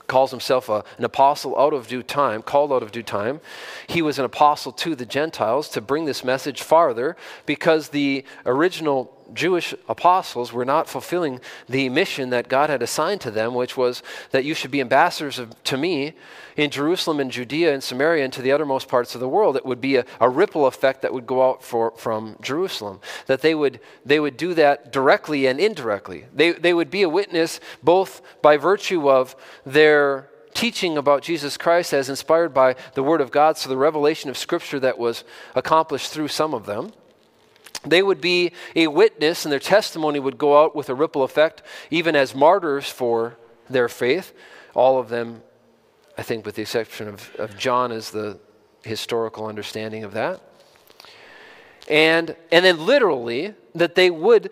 [0.07, 3.40] calls himself a, an apostle out of due time, called out of due time.
[3.86, 9.16] He was an apostle to the Gentiles to bring this message farther because the original
[9.35, 14.03] Jewish apostles were not fulfilling the mission that God had assigned to them, which was
[14.30, 16.14] that you should be ambassadors of, to me
[16.57, 19.57] in Jerusalem and Judea and Samaria and to the uttermost parts of the world.
[19.57, 23.01] It would be a, a ripple effect that would go out for, from Jerusalem.
[23.26, 26.26] That they would, they would do that directly and indirectly.
[26.35, 31.95] They, they would be a witness both by virtue of their teaching about Jesus Christ
[31.95, 35.24] as inspired by the Word of God, so the revelation of Scripture that was
[35.55, 36.93] accomplished through some of them
[37.85, 41.62] they would be a witness, and their testimony would go out with a ripple effect,
[41.91, 43.37] even as martyrs for
[43.68, 44.33] their faith.
[44.74, 45.43] All of them,
[46.16, 48.39] I think, with the exception of, of John, is the
[48.85, 50.41] historical understanding of that.
[51.89, 54.51] And, and then, literally, that they would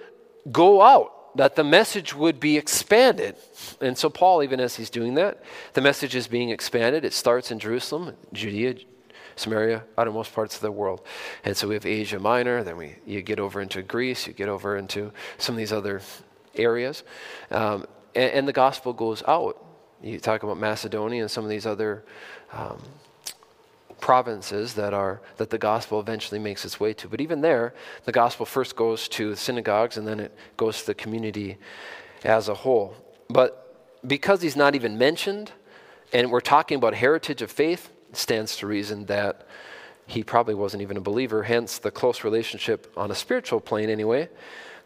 [0.50, 3.36] go out, that the message would be expanded.
[3.80, 5.42] And so, Paul, even as he's doing that,
[5.74, 7.04] the message is being expanded.
[7.04, 8.74] It starts in Jerusalem, Judea,
[9.36, 11.02] Samaria, outermost parts of the world.
[11.44, 14.48] And so we have Asia Minor, then we, you get over into Greece, you get
[14.48, 16.00] over into some of these other
[16.54, 17.04] areas.
[17.50, 19.64] Um, and, and, the gospel goes out.
[20.02, 22.04] You talk about Macedonia and some of these other
[22.52, 22.80] um,
[24.00, 27.08] provinces that are that the gospel eventually makes its way to.
[27.08, 27.74] But even there,
[28.04, 31.58] the gospel first goes to synagogues and then it goes to the community
[32.24, 32.96] as a whole.
[33.28, 35.52] But because he's not even mentioned,
[36.12, 39.46] and we're talking about heritage of faith, stands to reason that
[40.06, 44.28] he probably wasn't even a believer, hence the close relationship on a spiritual plane, anyway,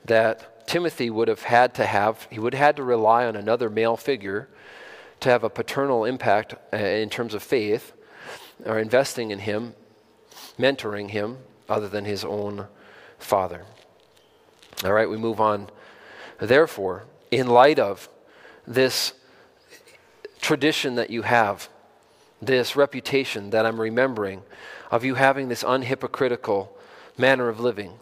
[0.05, 3.71] that Timothy would have had to have, he would have had to rely on another
[3.71, 4.49] male figure
[5.21, 7.93] to have a paternal impact uh, in terms of faith,
[8.67, 9.75] or investing in him,
[10.59, 12.67] mentoring him, other than his own
[13.19, 13.65] father.
[14.85, 15.71] All right, we move on.
[16.39, 18.09] Therefore, in light of
[18.67, 19.15] this
[20.41, 21.69] tradition that you have,
[22.47, 24.43] this reputation that I'm remembering
[24.91, 26.69] of you having this unhypocritical
[27.17, 27.93] manner of living,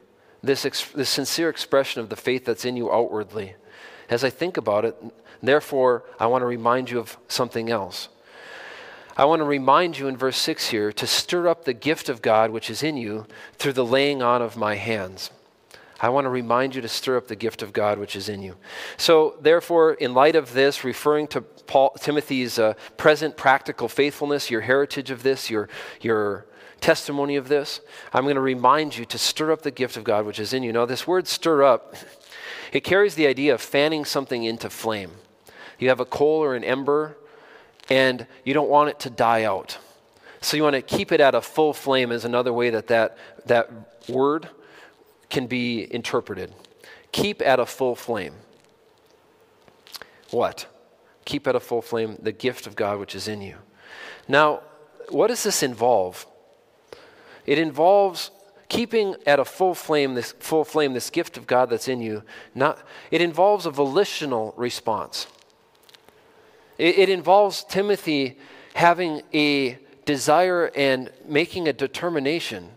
[0.42, 3.54] this, ex- this sincere expression of the faith that's in you outwardly.
[4.08, 4.96] As I think about it,
[5.42, 8.08] therefore, I want to remind you of something else.
[9.16, 12.22] I want to remind you in verse 6 here to stir up the gift of
[12.22, 13.26] God which is in you
[13.58, 15.30] through the laying on of my hands.
[16.02, 18.42] I want to remind you to stir up the gift of God which is in
[18.42, 18.56] you.
[18.96, 24.62] So, therefore, in light of this, referring to Paul, Timothy's uh, present practical faithfulness, your
[24.62, 25.68] heritage of this, your,
[26.00, 26.46] your
[26.80, 27.80] testimony of this,
[28.12, 30.64] I'm going to remind you to stir up the gift of God which is in
[30.64, 30.72] you.
[30.72, 31.94] Now, this word stir up,
[32.72, 35.12] it carries the idea of fanning something into flame.
[35.78, 37.16] You have a coal or an ember,
[37.88, 39.78] and you don't want it to die out.
[40.40, 43.16] So you want to keep it at a full flame, is another way that that,
[43.46, 43.70] that
[44.08, 44.48] word
[45.32, 46.54] can be interpreted.
[47.10, 48.34] Keep at a full flame.
[50.30, 50.66] What?
[51.24, 53.56] Keep at a full flame the gift of God which is in you.
[54.28, 54.60] Now,
[55.08, 56.26] what does this involve?
[57.46, 58.30] It involves
[58.68, 62.22] keeping at a full flame this full flame this gift of God that's in you.
[62.54, 62.78] Not,
[63.10, 65.26] it involves a volitional response.
[66.76, 68.38] It, it involves Timothy
[68.74, 72.70] having a desire and making a determination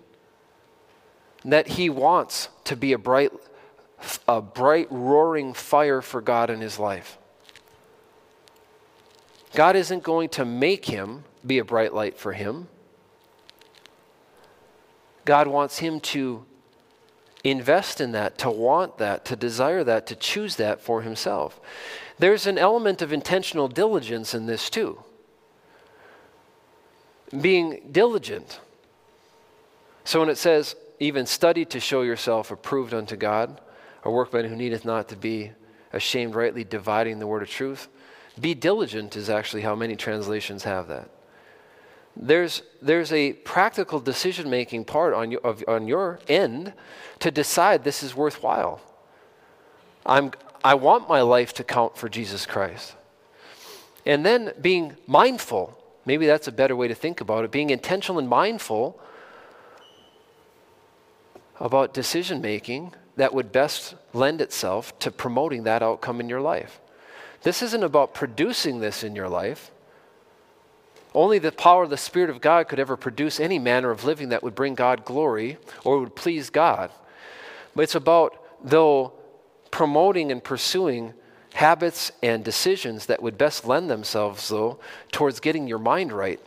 [1.45, 3.31] that he wants to be a bright,
[4.27, 7.17] a bright, roaring fire for God in his life.
[9.53, 12.67] God isn't going to make him be a bright light for him.
[15.23, 16.45] God wants him to
[17.43, 21.61] invest in that, to want that, to desire that, to choose that for himself.
[22.17, 24.99] There's an element of intentional diligence in this too.
[27.39, 28.59] Being diligent.
[30.03, 33.61] So when it says, even study to show yourself approved unto God,
[34.03, 35.51] a workman who needeth not to be
[35.91, 37.87] ashamed, rightly dividing the word of truth.
[38.39, 41.09] Be diligent is actually how many translations have that.
[42.17, 46.73] There's, there's a practical decision making part on, you, of, on your end
[47.19, 48.81] to decide this is worthwhile.
[50.05, 50.31] I'm,
[50.63, 52.95] I want my life to count for Jesus Christ.
[54.05, 58.19] And then being mindful, maybe that's a better way to think about it, being intentional
[58.19, 58.99] and mindful
[61.59, 66.81] about decision making that would best lend itself to promoting that outcome in your life.
[67.43, 69.71] This isn't about producing this in your life.
[71.13, 74.29] Only the power of the Spirit of God could ever produce any manner of living
[74.29, 76.91] that would bring God glory or would please God.
[77.73, 79.13] But it's about, though,
[79.71, 81.13] promoting and pursuing
[81.53, 84.79] habits and decisions that would best lend themselves, though,
[85.13, 86.39] towards getting your mind right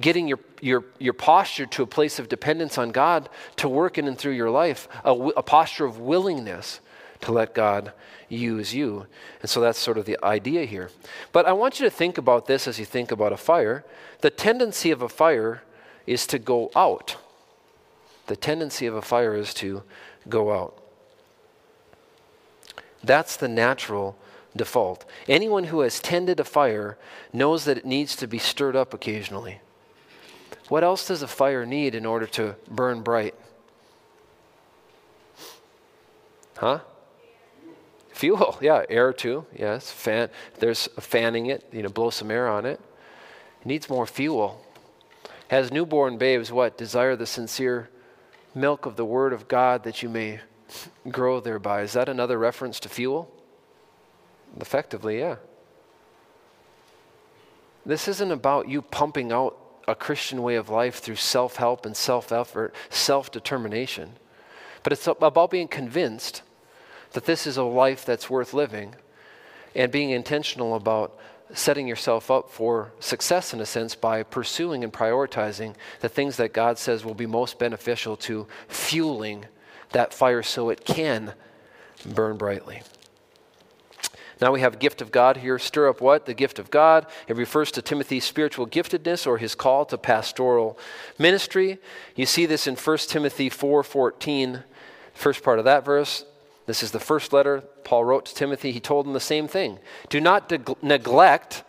[0.00, 4.08] getting your, your, your posture to a place of dependence on God to work in
[4.08, 6.80] and through your life, a, a posture of willingness
[7.22, 7.92] to let God
[8.28, 9.06] use you.
[9.40, 10.90] And so that's sort of the idea here.
[11.32, 13.84] But I want you to think about this as you think about a fire.
[14.20, 15.62] The tendency of a fire
[16.06, 17.16] is to go out.
[18.26, 19.82] The tendency of a fire is to
[20.28, 20.80] go out.
[23.02, 24.16] That's the natural
[24.56, 25.04] default.
[25.28, 26.96] Anyone who has tended a fire
[27.32, 29.60] knows that it needs to be stirred up occasionally.
[30.68, 33.34] What else does a fire need in order to burn bright?
[36.56, 36.80] Huh?
[38.12, 39.44] Fuel, yeah, air too.
[39.54, 40.30] Yes, fan.
[40.58, 41.68] There's fanning it.
[41.72, 42.80] You know, blow some air on it.
[43.60, 44.64] It needs more fuel.
[45.48, 47.90] Has newborn babes what desire the sincere
[48.54, 50.40] milk of the word of God that you may
[51.08, 51.82] grow thereby?
[51.82, 53.30] Is that another reference to fuel?
[54.58, 55.36] Effectively, yeah.
[57.84, 61.96] This isn't about you pumping out a Christian way of life through self help and
[61.96, 64.12] self effort, self determination.
[64.82, 66.42] But it's about being convinced
[67.12, 68.94] that this is a life that's worth living
[69.74, 71.18] and being intentional about
[71.52, 76.52] setting yourself up for success in a sense by pursuing and prioritizing the things that
[76.52, 79.46] God says will be most beneficial to fueling
[79.90, 81.34] that fire so it can
[82.04, 82.82] burn brightly.
[84.44, 85.58] Now we have gift of God here.
[85.58, 86.26] Stir up what?
[86.26, 87.06] The gift of God.
[87.28, 90.78] It refers to Timothy's spiritual giftedness or his call to pastoral
[91.18, 91.78] ministry.
[92.14, 94.62] You see this in 1 Timothy 4:14,
[95.14, 96.26] first part of that verse.
[96.66, 98.70] This is the first letter Paul wrote to Timothy.
[98.70, 99.78] He told him the same thing.
[100.10, 101.64] Do not de- neglect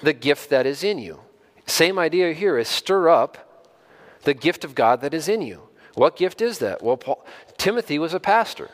[0.00, 1.18] the gift that is in you.
[1.66, 3.74] Same idea here is stir up
[4.22, 5.62] the gift of God that is in you.
[5.94, 6.84] What gift is that?
[6.84, 7.26] Well, Paul,
[7.58, 8.70] Timothy was a pastor.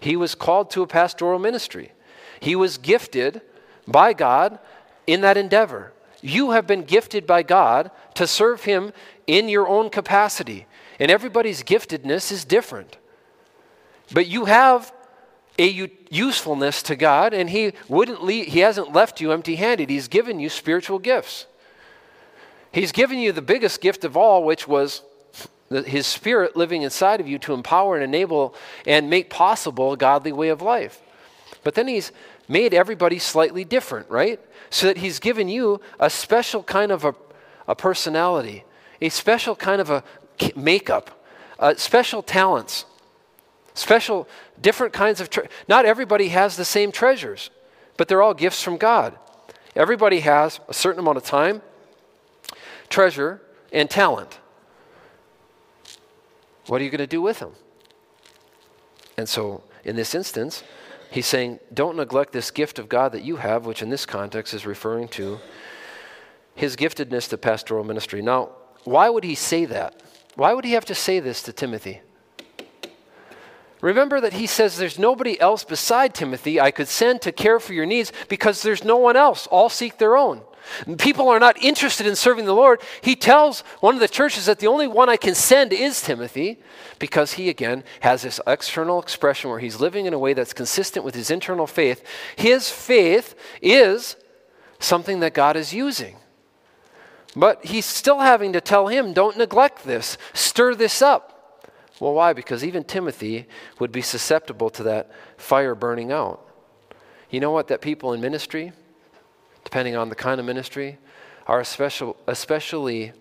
[0.00, 1.93] He was called to a pastoral ministry.
[2.44, 3.40] He was gifted
[3.88, 4.58] by God
[5.06, 5.92] in that endeavor.
[6.20, 8.92] You have been gifted by God to serve Him
[9.26, 10.66] in your own capacity.
[11.00, 12.98] And everybody's giftedness is different.
[14.12, 14.92] But you have
[15.58, 19.88] a usefulness to God, and He wouldn't leave, He hasn't left you empty handed.
[19.88, 21.46] He's given you spiritual gifts.
[22.72, 25.00] He's given you the biggest gift of all, which was
[25.70, 28.54] His Spirit living inside of you to empower and enable
[28.86, 31.00] and make possible a godly way of life.
[31.62, 32.12] But then He's
[32.48, 34.40] made everybody slightly different, right?
[34.70, 37.14] So that he's given you a special kind of a,
[37.66, 38.64] a personality,
[39.00, 40.04] a special kind of a
[40.56, 41.22] makeup,
[41.58, 42.84] uh, special talents.
[43.74, 44.28] Special,
[44.60, 47.50] different kinds of, tre- not everybody has the same treasures,
[47.96, 49.18] but they're all gifts from God.
[49.74, 51.60] Everybody has a certain amount of time,
[52.88, 53.40] treasure,
[53.72, 54.38] and talent.
[56.66, 57.52] What are you going to do with them?
[59.16, 60.62] And so, in this instance,
[61.14, 64.52] he's saying, don't neglect this gift of God that you have, which in this context
[64.52, 65.38] is referring to
[66.56, 68.20] his giftedness to pastoral ministry.
[68.20, 68.50] Now,
[68.82, 70.02] why would he say that?
[70.34, 72.00] Why would he have to say this to Timothy?
[73.80, 77.74] Remember that he says there's nobody else beside Timothy I could send to care for
[77.74, 79.46] your needs because there's no one else.
[79.46, 80.40] All seek their own.
[80.98, 82.80] People are not interested in serving the Lord.
[83.02, 86.58] He tells one of the churches that the only one I can send is Timothy
[86.98, 91.04] because he, again, has this external expression where he's living in a way that's consistent
[91.04, 92.04] with his internal faith.
[92.36, 94.16] His faith is
[94.78, 96.16] something that God is using.
[97.36, 101.70] But he's still having to tell him, don't neglect this, stir this up.
[102.00, 102.32] Well, why?
[102.32, 103.46] Because even Timothy
[103.78, 106.46] would be susceptible to that fire burning out.
[107.30, 107.68] You know what?
[107.68, 108.72] That people in ministry,
[109.64, 110.98] depending on the kind of ministry,
[111.46, 113.12] are especially, especially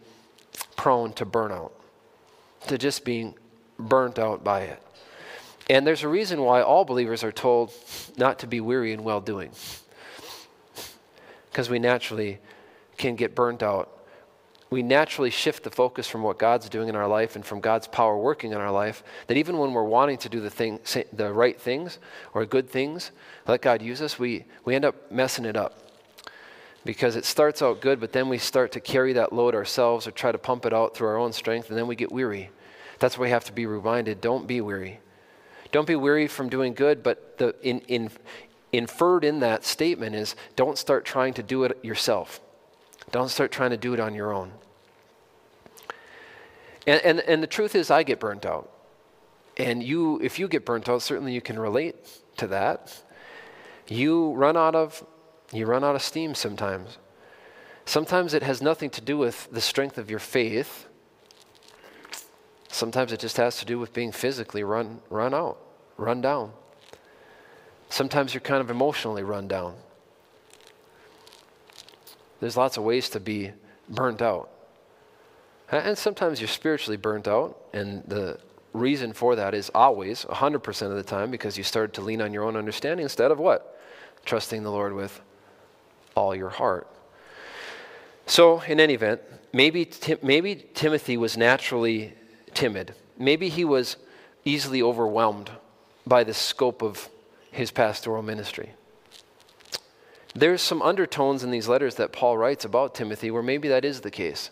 [0.76, 1.72] prone to burnout,
[2.68, 3.36] to just being
[3.80, 4.82] burnt out by it.
[5.70, 7.72] And there's a reason why all believers are told
[8.18, 9.52] not to be weary in well doing.
[11.50, 12.40] Because we naturally
[12.98, 13.94] can get burnt out
[14.74, 17.86] we naturally shift the focus from what God's doing in our life and from God's
[17.86, 19.04] power working in our life.
[19.28, 20.80] That even when we're wanting to do the, thing,
[21.14, 22.00] the right things
[22.34, 23.12] or good things,
[23.48, 25.83] let God use us, we, we end up messing it up.
[26.86, 30.12] Because it starts out good, but then we start to carry that load ourselves or
[30.12, 32.50] try to pump it out through our own strength, and then we get weary.
[33.00, 35.00] That's why we have to be reminded don't be weary.
[35.72, 38.12] Don't be weary from doing good, but the in, in,
[38.72, 42.42] inferred in that statement is don't start trying to do it yourself.
[43.12, 44.52] Don't start trying to do it on your own.
[46.86, 48.70] And, and, and the truth is, I get burnt out.
[49.58, 51.96] And you, if you get burnt out, certainly you can relate
[52.38, 53.02] to that.
[53.88, 55.06] You run out of,
[55.58, 56.98] you run out of steam sometimes.
[57.86, 60.88] Sometimes it has nothing to do with the strength of your faith.
[62.70, 65.58] Sometimes it just has to do with being physically run, run out,
[65.98, 66.52] run down.
[67.90, 69.76] Sometimes you're kind of emotionally run down.
[72.40, 73.52] There's lots of ways to be
[73.88, 74.50] burnt out.
[75.72, 78.40] And sometimes you're spiritually burnt out, and the
[78.74, 82.34] reason for that is always, 100% of the time, because you started to lean on
[82.34, 83.80] your own understanding instead of what?
[84.26, 85.22] Trusting the Lord with
[86.16, 86.88] all your heart.
[88.26, 89.90] So, in any event, maybe,
[90.22, 92.14] maybe Timothy was naturally
[92.54, 92.96] timid.
[93.18, 93.98] Maybe he was
[94.46, 95.52] easily overwhelmed
[96.06, 97.10] by the scope of
[97.52, 98.72] his pastoral ministry.
[100.36, 104.02] There's some undertones in these letters that Paul writes about Timothy where maybe that is
[104.02, 104.50] the case.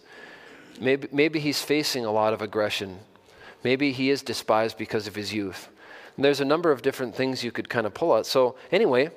[0.80, 3.00] Maybe, maybe he's facing a lot of aggression.
[3.64, 5.70] Maybe he is despised because of his youth.
[6.16, 8.26] And there's a number of different things you could kind of pull out.
[8.26, 9.10] So, anyway,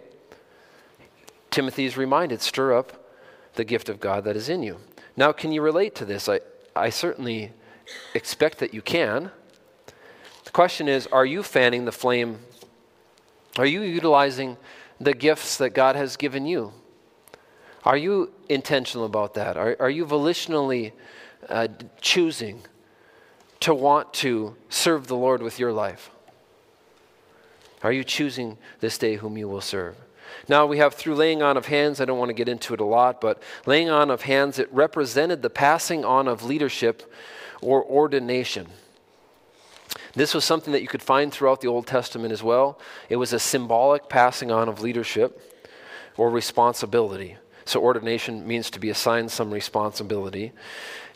[1.55, 2.93] Timothy is reminded stir up
[3.53, 4.79] the gift of God that is in you.
[5.17, 6.29] Now, can you relate to this?
[6.29, 6.41] I,
[6.75, 7.53] I certainly
[8.13, 9.31] expect that you can.
[10.43, 12.41] The question is are you fanning the flame?
[13.57, 14.57] Are you utilizing
[15.01, 16.73] the gifts that God has given you?
[17.85, 19.57] Are you intentional about that?
[19.57, 20.91] Are, are you volitionally
[21.49, 21.69] uh,
[22.01, 22.63] choosing
[23.61, 26.11] to want to serve the Lord with your life?
[27.85, 29.95] Are you choosing this day whom you will serve?
[30.49, 32.81] Now we have through laying on of hands, I don't want to get into it
[32.81, 37.11] a lot, but laying on of hands, it represented the passing on of leadership
[37.63, 38.69] or ordination.
[40.15, 42.79] This was something that you could find throughout the Old Testament as well.
[43.09, 45.41] It was a symbolic passing on of leadership
[46.17, 47.37] or responsibility.
[47.65, 50.53] So, ordination means to be assigned some responsibility.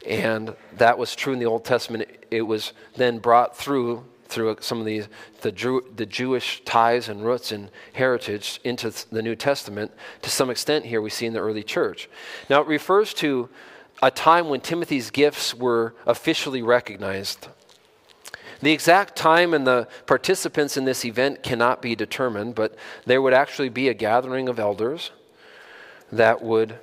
[0.07, 2.09] And that was true in the Old Testament.
[2.31, 5.09] It was then brought through through some of these
[5.41, 9.93] the, Jew, the Jewish ties and roots and heritage into the New Testament.
[10.23, 12.09] To some extent, here we see in the early church.
[12.49, 13.49] Now, it refers to
[14.03, 17.49] a time when Timothy's gifts were officially recognized.
[18.61, 22.77] The exact time and the participants in this event cannot be determined, but
[23.07, 25.11] there would actually be a gathering of elders
[26.11, 26.79] that would,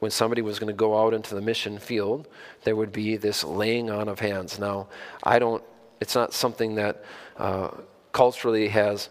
[0.00, 2.28] when somebody was going to go out into the mission field,
[2.64, 4.58] there would be this laying on of hands.
[4.58, 4.88] Now,
[5.22, 5.62] I don't,
[6.04, 7.02] it's not something that
[7.38, 7.70] uh,
[8.12, 9.08] culturally has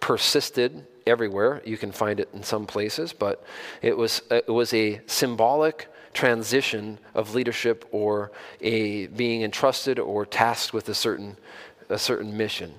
[0.00, 1.60] persisted everywhere.
[1.66, 3.44] You can find it in some places, but
[3.82, 8.32] it was, it was a symbolic transition of leadership or
[8.62, 11.36] a being entrusted or tasked with a certain,
[11.90, 12.72] a certain mission.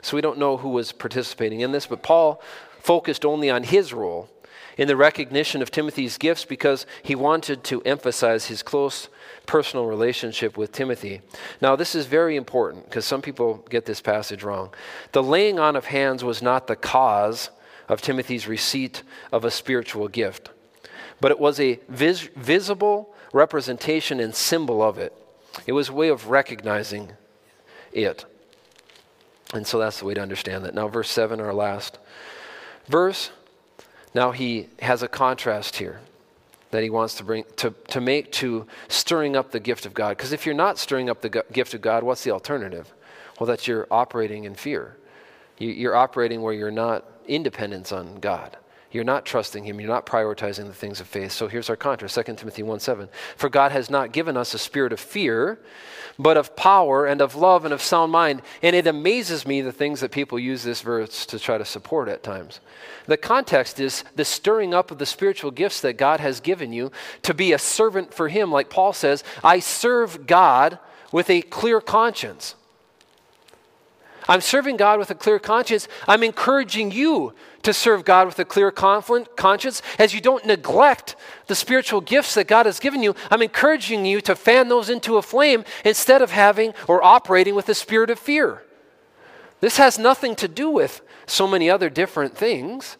[0.00, 2.40] So we don't know who was participating in this, but Paul
[2.78, 4.30] focused only on his role.
[4.78, 9.08] In the recognition of Timothy's gifts because he wanted to emphasize his close
[9.44, 11.20] personal relationship with Timothy.
[11.60, 14.72] Now, this is very important because some people get this passage wrong.
[15.12, 17.50] The laying on of hands was not the cause
[17.88, 19.02] of Timothy's receipt
[19.32, 20.50] of a spiritual gift,
[21.20, 25.12] but it was a vis- visible representation and symbol of it.
[25.66, 27.12] It was a way of recognizing
[27.92, 28.24] it.
[29.52, 30.74] And so that's the way to understand that.
[30.74, 31.98] Now, verse 7, our last
[32.86, 33.30] verse.
[34.14, 36.00] Now he has a contrast here
[36.70, 40.16] that he wants to bring to, to make to stirring up the gift of God.
[40.16, 42.92] Because if you're not stirring up the gift of God, what's the alternative?
[43.38, 44.96] Well, that you're operating in fear.
[45.58, 48.56] You, you're operating where you're not independence on God.
[48.90, 49.80] You're not trusting Him.
[49.80, 51.32] You're not prioritizing the things of faith.
[51.32, 53.08] So here's our contrast 2 Timothy 1 7.
[53.36, 55.60] For God has not given us a spirit of fear,
[56.18, 58.40] but of power and of love and of sound mind.
[58.62, 62.08] And it amazes me the things that people use this verse to try to support
[62.08, 62.60] at times.
[63.06, 66.90] The context is the stirring up of the spiritual gifts that God has given you
[67.22, 68.50] to be a servant for Him.
[68.50, 70.78] Like Paul says, I serve God
[71.12, 72.54] with a clear conscience.
[74.28, 75.88] I'm serving God with a clear conscience.
[76.06, 77.32] I'm encouraging you
[77.62, 82.46] to serve God with a clear conscience as you don't neglect the spiritual gifts that
[82.46, 83.14] God has given you.
[83.30, 87.68] I'm encouraging you to fan those into a flame instead of having or operating with
[87.68, 88.62] a spirit of fear.
[89.60, 92.96] This has nothing to do with so many other different things.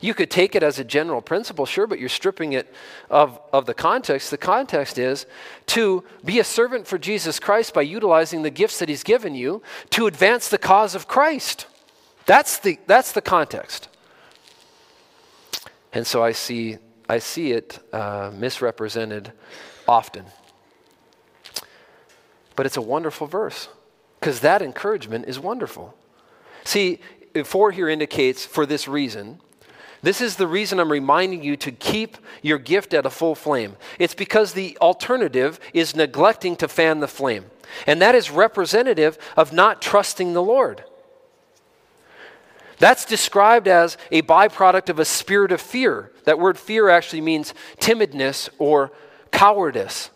[0.00, 2.72] You could take it as a general principle, sure, but you're stripping it
[3.10, 4.30] of, of the context.
[4.30, 5.26] The context is
[5.66, 9.62] to be a servant for Jesus Christ by utilizing the gifts that He's given you
[9.90, 11.66] to advance the cause of Christ.
[12.26, 13.88] That's the, that's the context.
[15.92, 19.32] And so I see, I see it uh, misrepresented
[19.88, 20.26] often.
[22.56, 23.68] But it's a wonderful verse
[24.20, 25.94] because that encouragement is wonderful.
[26.64, 27.00] See,
[27.44, 29.40] 4 here indicates for this reason.
[30.02, 33.76] This is the reason I'm reminding you to keep your gift at a full flame.
[33.98, 37.46] It's because the alternative is neglecting to fan the flame.
[37.86, 40.84] And that is representative of not trusting the Lord.
[42.78, 46.12] That's described as a byproduct of a spirit of fear.
[46.24, 48.92] That word fear actually means timidness or
[49.30, 50.10] cowardice.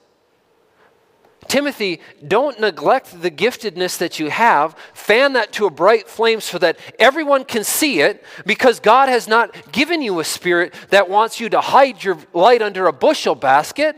[1.48, 4.76] Timothy, don't neglect the giftedness that you have.
[4.94, 9.26] Fan that to a bright flame so that everyone can see it because God has
[9.26, 13.34] not given you a spirit that wants you to hide your light under a bushel
[13.34, 13.96] basket.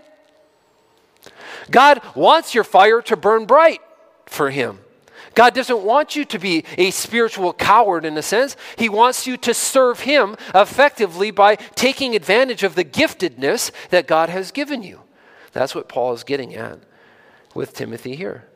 [1.70, 3.80] God wants your fire to burn bright
[4.26, 4.78] for Him.
[5.34, 8.56] God doesn't want you to be a spiritual coward in a sense.
[8.76, 14.28] He wants you to serve Him effectively by taking advantage of the giftedness that God
[14.28, 15.00] has given you.
[15.52, 16.78] That's what Paul is getting at
[17.54, 18.46] with Timothy here.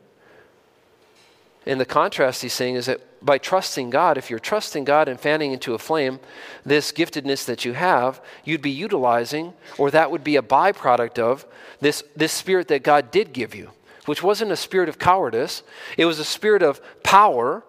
[1.65, 5.19] And the contrast he's saying is that by trusting God, if you're trusting God and
[5.19, 6.19] fanning into a flame
[6.65, 11.45] this giftedness that you have, you'd be utilizing, or that would be a byproduct of
[11.81, 13.71] this, this spirit that God did give you
[14.07, 15.63] which wasn't a spirit of cowardice,
[15.97, 17.63] it was a spirit of power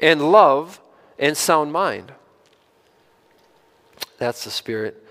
[0.00, 0.80] and love
[1.18, 2.12] and sound mind.
[4.18, 5.02] That's the spirit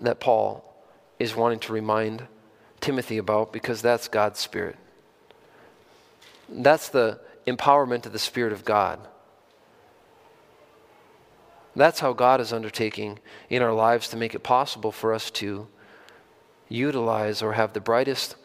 [0.00, 0.64] that Paul
[1.18, 2.26] is wanting to remind
[2.80, 4.76] Timothy about because that's God's spirit.
[6.48, 8.98] That's the empowerment of the Spirit of God.
[11.76, 15.68] That's how God is undertaking in our lives to make it possible for us to
[16.68, 18.36] utilize or have the brightest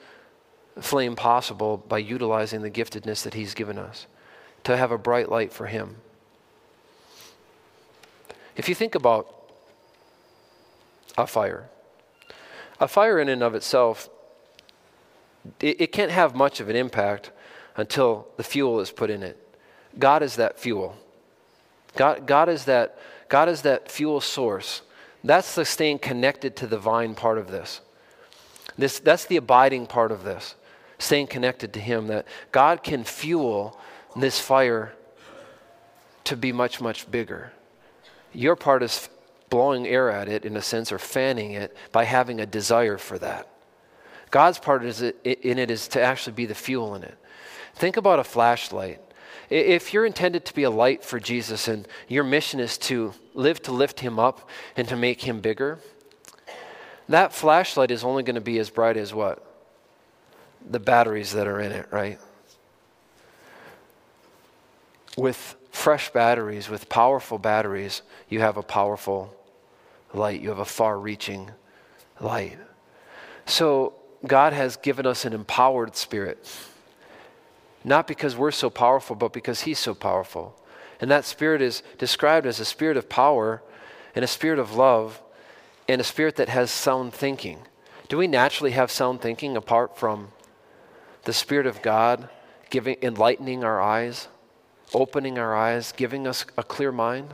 [0.80, 4.08] flame possible by utilizing the giftedness that He's given us,
[4.64, 5.98] to have a bright light for Him.
[8.56, 9.34] If you think about
[11.18, 11.70] a fire,
[12.80, 14.10] a fire in and of itself,
[15.60, 17.32] it, it can't have much of an impact
[17.78, 19.38] until the fuel is put in it.
[19.98, 20.96] God is that fuel.
[21.96, 22.98] God, God, is that,
[23.30, 24.82] God is that fuel source.
[25.24, 27.82] That's the staying connected to the vine part of this.
[28.78, 29.00] this.
[29.00, 30.56] That's the abiding part of this
[30.98, 33.80] staying connected to Him, that God can fuel
[34.16, 34.94] this fire
[36.26, 37.52] to be much, much bigger.
[38.34, 39.10] Your part is
[39.50, 43.18] blowing air at it, in a sense, or fanning it by having a desire for
[43.20, 43.48] that.
[44.32, 47.18] God's part is in it is to actually be the fuel in it.
[47.76, 49.00] Think about a flashlight.
[49.50, 53.62] If you're intended to be a light for Jesus and your mission is to live
[53.64, 55.78] to lift him up and to make him bigger,
[57.08, 59.45] that flashlight is only going to be as bright as what?
[60.70, 62.20] The batteries that are in it, right?
[65.18, 69.36] With fresh batteries, with powerful batteries, you have a powerful
[70.14, 70.42] light.
[70.42, 71.52] You have a far reaching
[72.20, 72.58] light.
[73.46, 73.94] So,
[74.26, 76.50] God has given us an empowered spirit.
[77.84, 80.60] Not because we're so powerful, but because He's so powerful.
[81.00, 83.62] And that spirit is described as a spirit of power
[84.16, 85.22] and a spirit of love
[85.88, 87.60] and a spirit that has sound thinking.
[88.08, 90.30] Do we naturally have sound thinking apart from
[91.26, 92.30] the Spirit of God
[92.70, 94.28] giving, enlightening our eyes,
[94.94, 97.34] opening our eyes, giving us a clear mind?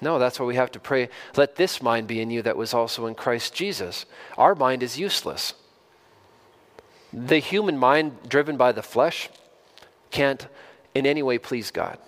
[0.00, 1.08] No, that's why we have to pray.
[1.36, 4.04] Let this mind be in you that was also in Christ Jesus.
[4.36, 5.54] Our mind is useless.
[7.12, 9.28] The human mind, driven by the flesh,
[10.10, 10.46] can't
[10.94, 11.98] in any way please God.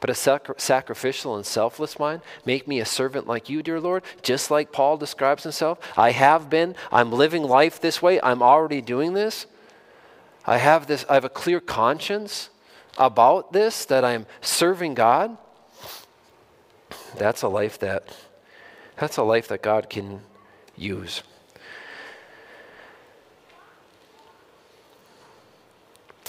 [0.00, 4.02] But a sac- sacrificial and selfless mind, make me a servant like you, dear Lord,
[4.22, 5.78] just like Paul describes himself.
[5.96, 9.46] I have been, I'm living life this way, I'm already doing this.
[10.48, 12.48] I have this, I have a clear conscience
[12.96, 15.36] about this, that I'm serving God.
[17.18, 18.08] That's a life that
[18.96, 20.22] that's a life that God can
[20.74, 21.22] use.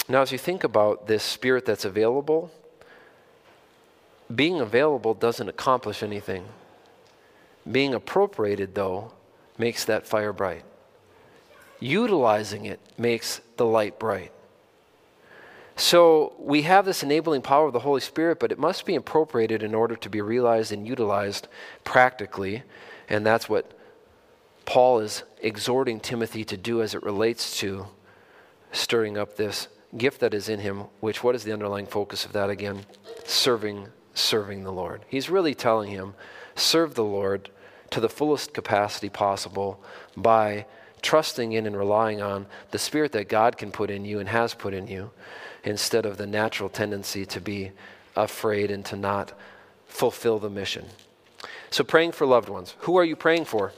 [0.09, 2.51] Now, as you think about this spirit that's available,
[4.35, 6.43] being available doesn't accomplish anything.
[7.71, 9.13] Being appropriated, though,
[9.57, 10.65] makes that fire bright.
[11.79, 14.31] Utilizing it makes the light bright.
[15.75, 19.63] So we have this enabling power of the Holy Spirit, but it must be appropriated
[19.63, 21.47] in order to be realized and utilized
[21.85, 22.63] practically.
[23.07, 23.71] And that's what
[24.65, 27.87] Paul is exhorting Timothy to do as it relates to
[28.73, 32.33] stirring up this gift that is in him, which, what is the underlying focus of
[32.33, 32.85] that again?
[33.23, 35.05] Serving, serving the Lord.
[35.07, 36.13] He's really telling him,
[36.55, 37.49] serve the Lord
[37.91, 39.81] to the fullest capacity possible
[40.15, 40.65] by
[41.01, 44.53] trusting in and relying on the Spirit that God can put in you and has
[44.53, 45.11] put in you,
[45.63, 47.71] instead of the natural tendency to be
[48.15, 49.33] afraid and to not
[49.87, 50.85] fulfill the mission.
[51.71, 52.75] So, praying for loved ones.
[52.79, 53.73] Who are you praying for?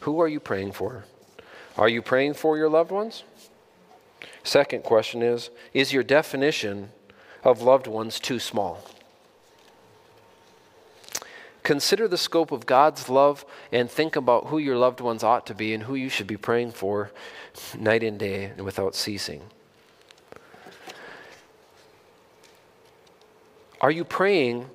[0.00, 1.04] Who are you praying for?
[1.76, 3.24] Are you praying for your loved ones?
[4.42, 6.90] Second question is Is your definition
[7.44, 8.82] of loved ones too small?
[11.68, 15.54] Consider the scope of God's love and think about who your loved ones ought to
[15.54, 17.10] be and who you should be praying for
[17.78, 19.42] night and day and without ceasing.
[23.82, 24.70] Are you praying,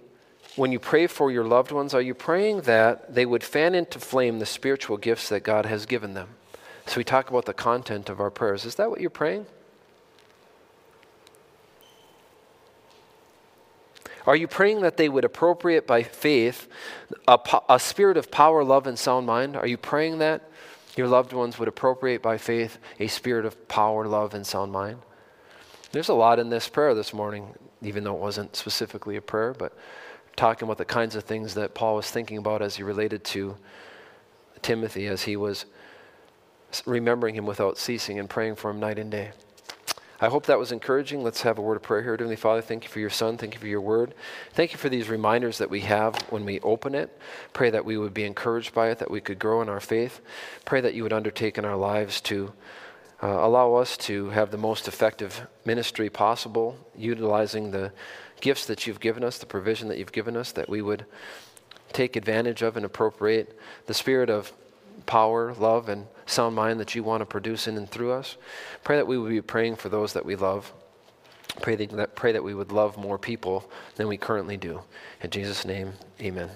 [0.55, 3.97] when you pray for your loved ones, are you praying that they would fan into
[3.97, 6.35] flame the spiritual gifts that God has given them?
[6.85, 8.65] So we talk about the content of our prayers.
[8.65, 9.47] Is that what you're praying?
[14.25, 16.67] Are you praying that they would appropriate by faith
[17.27, 19.55] a, a, spirit of power, love, and sound mind?
[19.55, 20.49] Are you praying that
[20.95, 24.99] your loved ones would appropriate by faith a spirit of power, love, and sound mind?
[25.91, 29.53] There's a lot in this prayer this morning, even though it wasn't specifically a prayer,
[29.53, 29.77] but
[30.35, 33.57] talking about the kinds of things that Paul was thinking about as he related to
[34.61, 35.65] Timothy as he was
[36.85, 39.31] remembering him without ceasing and praying for him night and day.
[40.23, 41.21] I hope that was encouraging.
[41.21, 42.13] Let's have a word of prayer here.
[42.13, 43.37] Heavenly Father, thank you for your Son.
[43.37, 44.15] Thank you for your word.
[44.53, 47.19] Thank you for these reminders that we have when we open it.
[47.51, 50.21] Pray that we would be encouraged by it, that we could grow in our faith.
[50.63, 52.53] Pray that you would undertake in our lives to
[53.21, 57.91] uh, allow us to have the most effective ministry possible, utilizing the
[58.39, 61.05] gifts that you've given us, the provision that you've given us, that we would
[61.91, 64.53] take advantage of and appropriate the spirit of
[65.05, 68.37] power, love, and sound mind that you want to produce in and through us.
[68.83, 70.71] Pray that we would be praying for those that we love.
[71.61, 74.81] Pray that, pray that we would love more people than we currently do.
[75.21, 76.49] In Jesus' name, amen.